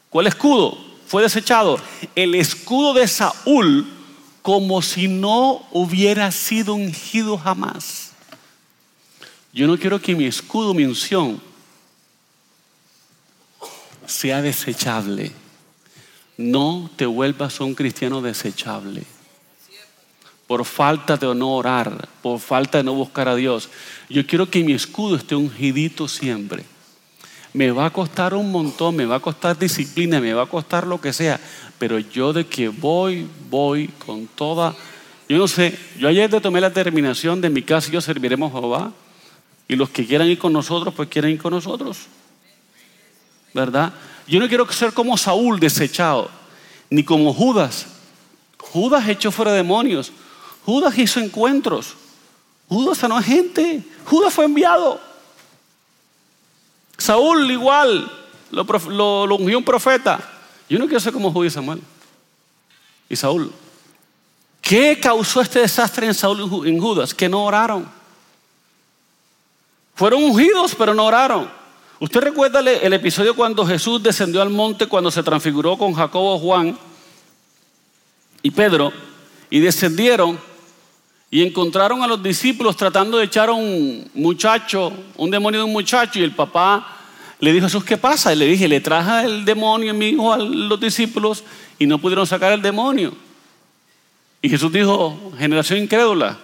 ¿Cuál 0.08 0.28
escudo? 0.28 0.78
Fue 1.06 1.22
desechado 1.22 1.78
el 2.14 2.34
escudo 2.36 2.94
de 2.94 3.08
Saúl 3.08 3.86
como 4.48 4.80
si 4.80 5.08
no 5.08 5.68
hubiera 5.72 6.32
sido 6.32 6.72
ungido 6.72 7.36
jamás. 7.36 8.12
Yo 9.52 9.66
no 9.66 9.76
quiero 9.76 10.00
que 10.00 10.16
mi 10.16 10.24
escudo, 10.24 10.72
mi 10.72 10.86
unción, 10.86 11.38
sea 14.06 14.40
desechable. 14.40 15.32
No 16.38 16.90
te 16.96 17.04
vuelvas 17.04 17.60
un 17.60 17.74
cristiano 17.74 18.22
desechable 18.22 19.04
por 20.46 20.64
falta 20.64 21.18
de 21.18 21.34
no 21.34 21.54
orar, 21.54 22.08
por 22.22 22.40
falta 22.40 22.78
de 22.78 22.84
no 22.84 22.94
buscar 22.94 23.28
a 23.28 23.34
Dios. 23.34 23.68
Yo 24.08 24.26
quiero 24.26 24.48
que 24.48 24.64
mi 24.64 24.72
escudo 24.72 25.16
esté 25.16 25.36
ungidito 25.36 26.08
siempre. 26.08 26.64
Me 27.58 27.72
va 27.72 27.86
a 27.86 27.90
costar 27.90 28.34
un 28.34 28.52
montón, 28.52 28.94
me 28.94 29.04
va 29.04 29.16
a 29.16 29.20
costar 29.20 29.58
disciplina, 29.58 30.20
me 30.20 30.32
va 30.32 30.44
a 30.44 30.46
costar 30.46 30.86
lo 30.86 31.00
que 31.00 31.12
sea, 31.12 31.40
pero 31.76 31.98
yo 31.98 32.32
de 32.32 32.46
que 32.46 32.68
voy, 32.68 33.26
voy 33.50 33.88
con 33.88 34.28
toda... 34.28 34.76
Yo 35.28 35.38
no 35.38 35.48
sé, 35.48 35.76
yo 35.98 36.06
ayer 36.06 36.30
tomé 36.40 36.60
la 36.60 36.68
determinación 36.68 37.40
de 37.40 37.50
mi 37.50 37.62
casa 37.62 37.88
y 37.88 37.94
yo 37.94 38.00
serviremos 38.00 38.52
a 38.52 38.60
Jehová. 38.60 38.92
Y 39.66 39.74
los 39.74 39.90
que 39.90 40.06
quieran 40.06 40.28
ir 40.28 40.38
con 40.38 40.52
nosotros, 40.52 40.94
pues 40.94 41.08
quieren 41.08 41.32
ir 41.32 41.38
con 41.42 41.52
nosotros. 41.52 42.02
¿Verdad? 43.52 43.92
Yo 44.28 44.38
no 44.38 44.46
quiero 44.46 44.70
ser 44.70 44.92
como 44.92 45.16
Saúl 45.16 45.58
desechado, 45.58 46.30
ni 46.88 47.02
como 47.02 47.34
Judas. 47.34 47.88
Judas 48.56 49.08
echó 49.08 49.32
fuera 49.32 49.50
demonios. 49.50 50.12
Judas 50.64 50.96
hizo 50.96 51.18
encuentros. 51.18 51.94
Judas 52.68 52.98
sanó 52.98 53.16
a 53.16 53.22
gente. 53.22 53.82
Judas 54.04 54.32
fue 54.32 54.44
enviado. 54.44 55.07
Saúl 56.98 57.48
igual, 57.50 58.10
lo, 58.50 59.36
ungió 59.36 59.58
un 59.58 59.64
profeta. 59.64 60.18
Yo 60.68 60.78
no 60.78 60.86
quiero 60.86 61.00
ser 61.00 61.12
como 61.12 61.32
Judas 61.32 61.52
y 61.52 61.54
Samuel. 61.54 61.80
Y 63.08 63.16
Saúl. 63.16 63.52
¿Qué 64.60 64.98
causó 65.00 65.40
este 65.40 65.60
desastre 65.60 66.06
en 66.06 66.14
Saúl 66.14 66.66
y 66.66 66.70
en 66.70 66.80
Judas? 66.80 67.14
Que 67.14 67.28
no 67.28 67.44
oraron. 67.44 67.88
Fueron 69.94 70.24
ungidos, 70.24 70.74
pero 70.76 70.92
no 70.92 71.06
oraron. 71.06 71.48
Usted 72.00 72.20
recuerda 72.20 72.60
el 72.60 72.92
episodio 72.92 73.34
cuando 73.34 73.66
Jesús 73.66 74.02
descendió 74.02 74.42
al 74.42 74.50
monte, 74.50 74.86
cuando 74.86 75.10
se 75.10 75.22
transfiguró 75.22 75.76
con 75.76 75.94
Jacobo, 75.94 76.38
Juan 76.38 76.78
y 78.42 78.50
Pedro, 78.50 78.92
y 79.50 79.58
descendieron 79.58 80.38
y 81.30 81.42
encontraron 81.42 82.02
a 82.02 82.06
los 82.06 82.22
discípulos 82.22 82.76
tratando 82.76 83.18
de 83.18 83.24
echar 83.24 83.50
a 83.50 83.52
un 83.52 84.10
muchacho, 84.14 84.92
un 85.16 85.30
demonio 85.30 85.60
de 85.60 85.64
un 85.64 85.72
muchacho, 85.72 86.18
y 86.18 86.22
el 86.22 86.32
papá 86.32 86.96
le 87.38 87.52
dijo, 87.52 87.66
Jesús, 87.66 87.84
¿qué 87.84 87.96
pasa? 87.96 88.32
Y 88.32 88.36
le 88.36 88.46
dije, 88.46 88.66
le 88.66 88.80
traje 88.80 89.26
el 89.26 89.44
demonio, 89.44 89.92
mi 89.94 90.08
hijo, 90.08 90.32
a 90.32 90.38
los 90.38 90.80
discípulos 90.80 91.44
y 91.78 91.86
no 91.86 91.98
pudieron 91.98 92.26
sacar 92.26 92.52
el 92.52 92.62
demonio. 92.62 93.14
Y 94.40 94.48
Jesús 94.48 94.72
dijo, 94.72 95.32
generación 95.38 95.80
incrédula. 95.80 96.38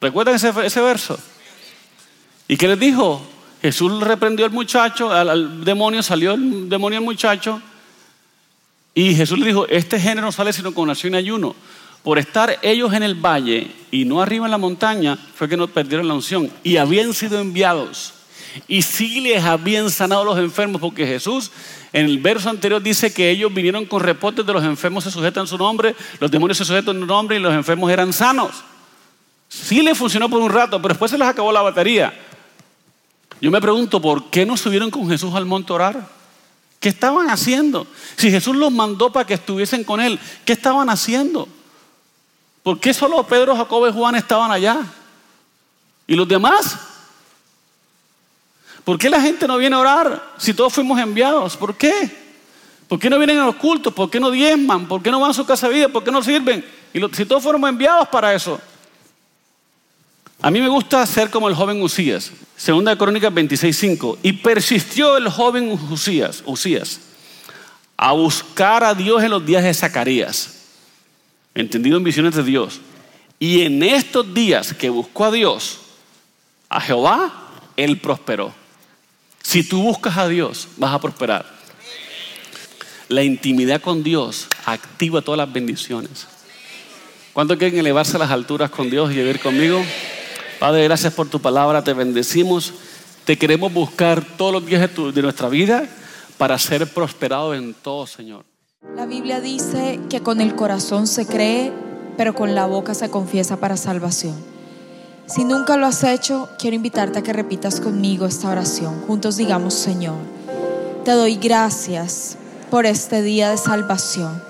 ¿Recuerdan 0.00 0.34
ese, 0.34 0.52
ese 0.64 0.80
verso? 0.80 1.18
¿Y 2.46 2.56
qué 2.56 2.68
les 2.68 2.78
dijo? 2.78 3.22
Jesús 3.62 4.00
reprendió 4.00 4.44
al 4.46 4.52
muchacho, 4.52 5.10
al, 5.10 5.64
demonio, 5.64 6.02
salió 6.02 6.34
el 6.34 6.68
demonio 6.68 6.98
al 6.98 7.04
muchacho. 7.04 7.60
Y 8.94 9.14
Jesús 9.14 9.38
le 9.38 9.46
dijo, 9.46 9.66
este 9.68 9.98
género 9.98 10.30
sale 10.30 10.52
sino 10.52 10.72
con 10.72 10.84
oración 10.84 11.14
y 11.14 11.18
ayuno 11.18 11.56
por 12.02 12.18
estar 12.18 12.58
ellos 12.62 12.92
en 12.92 13.02
el 13.02 13.14
valle 13.14 13.70
y 13.90 14.04
no 14.04 14.22
arriba 14.22 14.46
en 14.46 14.50
la 14.50 14.58
montaña, 14.58 15.18
fue 15.34 15.48
que 15.48 15.56
no 15.56 15.68
perdieron 15.68 16.08
la 16.08 16.14
unción. 16.14 16.50
Y 16.62 16.76
habían 16.76 17.12
sido 17.14 17.40
enviados. 17.40 18.14
Y 18.66 18.82
sí 18.82 19.20
les 19.20 19.44
habían 19.44 19.90
sanado 19.90 20.24
los 20.24 20.38
enfermos, 20.38 20.80
porque 20.80 21.06
Jesús 21.06 21.50
en 21.92 22.06
el 22.06 22.18
verso 22.18 22.50
anterior 22.50 22.82
dice 22.82 23.12
que 23.12 23.30
ellos 23.30 23.52
vinieron 23.52 23.86
con 23.86 24.02
reportes 24.02 24.44
de 24.44 24.52
los 24.52 24.64
enfermos 24.64 25.04
se 25.04 25.10
sujetan 25.10 25.46
su 25.46 25.56
nombre, 25.56 25.94
los 26.20 26.30
demonios 26.30 26.58
se 26.58 26.64
sujetan 26.64 26.98
su 26.98 27.06
nombre 27.06 27.36
y 27.36 27.40
los 27.40 27.54
enfermos 27.54 27.90
eran 27.90 28.12
sanos. 28.12 28.50
Sí 29.48 29.80
les 29.80 29.96
funcionó 29.96 30.28
por 30.28 30.42
un 30.42 30.50
rato, 30.50 30.80
pero 30.82 30.92
después 30.92 31.10
se 31.10 31.16
les 31.16 31.26
acabó 31.26 31.50
la 31.50 31.62
batería. 31.62 32.12
Yo 33.40 33.50
me 33.50 33.60
pregunto, 33.60 34.02
¿por 34.02 34.28
qué 34.30 34.44
no 34.44 34.56
subieron 34.56 34.90
con 34.90 35.08
Jesús 35.08 35.34
al 35.34 35.46
monte 35.46 35.72
a 35.72 35.76
orar? 35.76 36.08
¿Qué 36.80 36.90
estaban 36.90 37.30
haciendo? 37.30 37.86
Si 38.16 38.30
Jesús 38.30 38.54
los 38.54 38.70
mandó 38.70 39.10
para 39.10 39.26
que 39.26 39.34
estuviesen 39.34 39.84
con 39.84 40.00
Él, 40.00 40.18
¿qué 40.44 40.52
estaban 40.52 40.90
haciendo? 40.90 41.48
¿Por 42.62 42.80
qué 42.80 42.92
solo 42.92 43.22
Pedro, 43.24 43.56
Jacobo 43.56 43.88
y 43.88 43.92
Juan 43.92 44.14
estaban 44.14 44.50
allá? 44.50 44.80
¿Y 46.06 46.14
los 46.14 46.26
demás? 46.26 46.78
¿Por 48.84 48.98
qué 48.98 49.10
la 49.10 49.20
gente 49.20 49.46
no 49.46 49.58
viene 49.58 49.76
a 49.76 49.80
orar 49.80 50.34
si 50.38 50.54
todos 50.54 50.72
fuimos 50.72 50.98
enviados? 50.98 51.56
¿Por 51.56 51.76
qué? 51.76 52.28
¿Por 52.88 52.98
qué 52.98 53.10
no 53.10 53.18
vienen 53.18 53.38
a 53.38 53.46
los 53.46 53.56
cultos? 53.56 53.92
¿Por 53.92 54.08
qué 54.08 54.18
no 54.18 54.30
diezman? 54.30 54.88
¿Por 54.88 55.02
qué 55.02 55.10
no 55.10 55.20
van 55.20 55.30
a 55.30 55.34
su 55.34 55.44
casa 55.44 55.68
de 55.68 55.74
vida? 55.74 55.88
¿Por 55.88 56.02
qué 56.02 56.10
no 56.10 56.22
sirven? 56.22 56.64
Y 56.94 57.00
si 57.14 57.26
todos 57.26 57.42
fuimos 57.42 57.68
enviados 57.68 58.08
para 58.08 58.32
eso. 58.32 58.58
A 60.40 60.50
mí 60.50 60.60
me 60.60 60.68
gusta 60.68 61.04
ser 61.04 61.30
como 61.30 61.48
el 61.48 61.54
joven 61.54 61.82
Usías. 61.82 62.32
Segunda 62.56 62.92
de 62.92 62.96
Crónicas 62.96 63.32
26.5. 63.32 64.18
Y 64.22 64.32
persistió 64.32 65.16
el 65.16 65.28
joven 65.28 65.78
Usías, 65.90 66.42
Usías 66.46 67.00
a 68.00 68.12
buscar 68.12 68.84
a 68.84 68.94
Dios 68.94 69.22
en 69.24 69.30
los 69.32 69.44
días 69.44 69.64
de 69.64 69.74
Zacarías 69.74 70.57
entendido 71.60 71.96
en 71.96 72.04
visiones 72.04 72.34
de 72.34 72.42
Dios. 72.42 72.80
Y 73.38 73.62
en 73.62 73.82
estos 73.82 74.34
días 74.34 74.74
que 74.74 74.90
buscó 74.90 75.26
a 75.26 75.30
Dios, 75.30 75.78
a 76.68 76.80
Jehová, 76.80 77.32
Él 77.76 77.98
prosperó. 77.98 78.52
Si 79.42 79.62
tú 79.62 79.82
buscas 79.82 80.16
a 80.18 80.28
Dios, 80.28 80.68
vas 80.76 80.92
a 80.92 81.00
prosperar. 81.00 81.46
La 83.08 83.22
intimidad 83.22 83.80
con 83.80 84.02
Dios 84.02 84.48
activa 84.66 85.22
todas 85.22 85.38
las 85.38 85.52
bendiciones. 85.52 86.26
¿Cuánto 87.32 87.56
quieren 87.56 87.78
elevarse 87.78 88.16
a 88.16 88.20
las 88.20 88.30
alturas 88.30 88.70
con 88.70 88.90
Dios 88.90 89.12
y 89.12 89.14
vivir 89.14 89.40
conmigo? 89.40 89.82
Padre, 90.58 90.84
gracias 90.84 91.14
por 91.14 91.28
tu 91.28 91.40
palabra, 91.40 91.84
te 91.84 91.92
bendecimos. 91.92 92.74
Te 93.24 93.38
queremos 93.38 93.72
buscar 93.72 94.24
todos 94.36 94.52
los 94.52 94.66
días 94.66 94.90
de, 94.94 95.12
de 95.12 95.22
nuestra 95.22 95.48
vida 95.48 95.88
para 96.36 96.58
ser 96.58 96.86
prosperado 96.92 97.54
en 97.54 97.74
todo, 97.74 98.06
Señor. 98.06 98.47
La 98.96 99.06
Biblia 99.06 99.40
dice 99.40 99.98
que 100.08 100.22
con 100.22 100.40
el 100.40 100.54
corazón 100.54 101.08
se 101.08 101.26
cree, 101.26 101.72
pero 102.16 102.32
con 102.32 102.54
la 102.54 102.66
boca 102.66 102.94
se 102.94 103.10
confiesa 103.10 103.56
para 103.56 103.76
salvación. 103.76 104.36
Si 105.26 105.44
nunca 105.44 105.76
lo 105.76 105.86
has 105.86 106.04
hecho, 106.04 106.48
quiero 106.60 106.76
invitarte 106.76 107.18
a 107.18 107.22
que 107.22 107.32
repitas 107.32 107.80
conmigo 107.80 108.24
esta 108.24 108.48
oración. 108.48 109.02
Juntos 109.06 109.36
digamos, 109.36 109.74
Señor, 109.74 110.16
te 111.04 111.10
doy 111.10 111.36
gracias 111.36 112.36
por 112.70 112.86
este 112.86 113.22
día 113.22 113.50
de 113.50 113.56
salvación. 113.56 114.40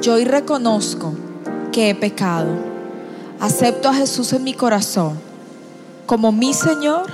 Yo 0.00 0.14
hoy 0.14 0.24
reconozco 0.24 1.14
que 1.70 1.90
he 1.90 1.94
pecado. 1.94 2.48
Acepto 3.40 3.90
a 3.90 3.94
Jesús 3.94 4.32
en 4.32 4.44
mi 4.44 4.54
corazón 4.54 5.18
como 6.06 6.32
mi 6.32 6.54
Señor 6.54 7.10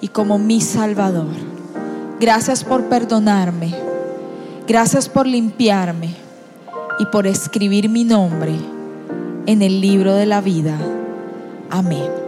y 0.00 0.08
como 0.08 0.38
mi 0.38 0.62
Salvador. 0.62 1.34
Gracias 2.18 2.64
por 2.64 2.86
perdonarme. 2.86 3.95
Gracias 4.66 5.08
por 5.08 5.28
limpiarme 5.28 6.14
y 6.98 7.06
por 7.06 7.28
escribir 7.28 7.88
mi 7.88 8.02
nombre 8.02 8.52
en 9.46 9.62
el 9.62 9.80
libro 9.80 10.14
de 10.14 10.26
la 10.26 10.40
vida. 10.40 10.76
Amén. 11.70 12.25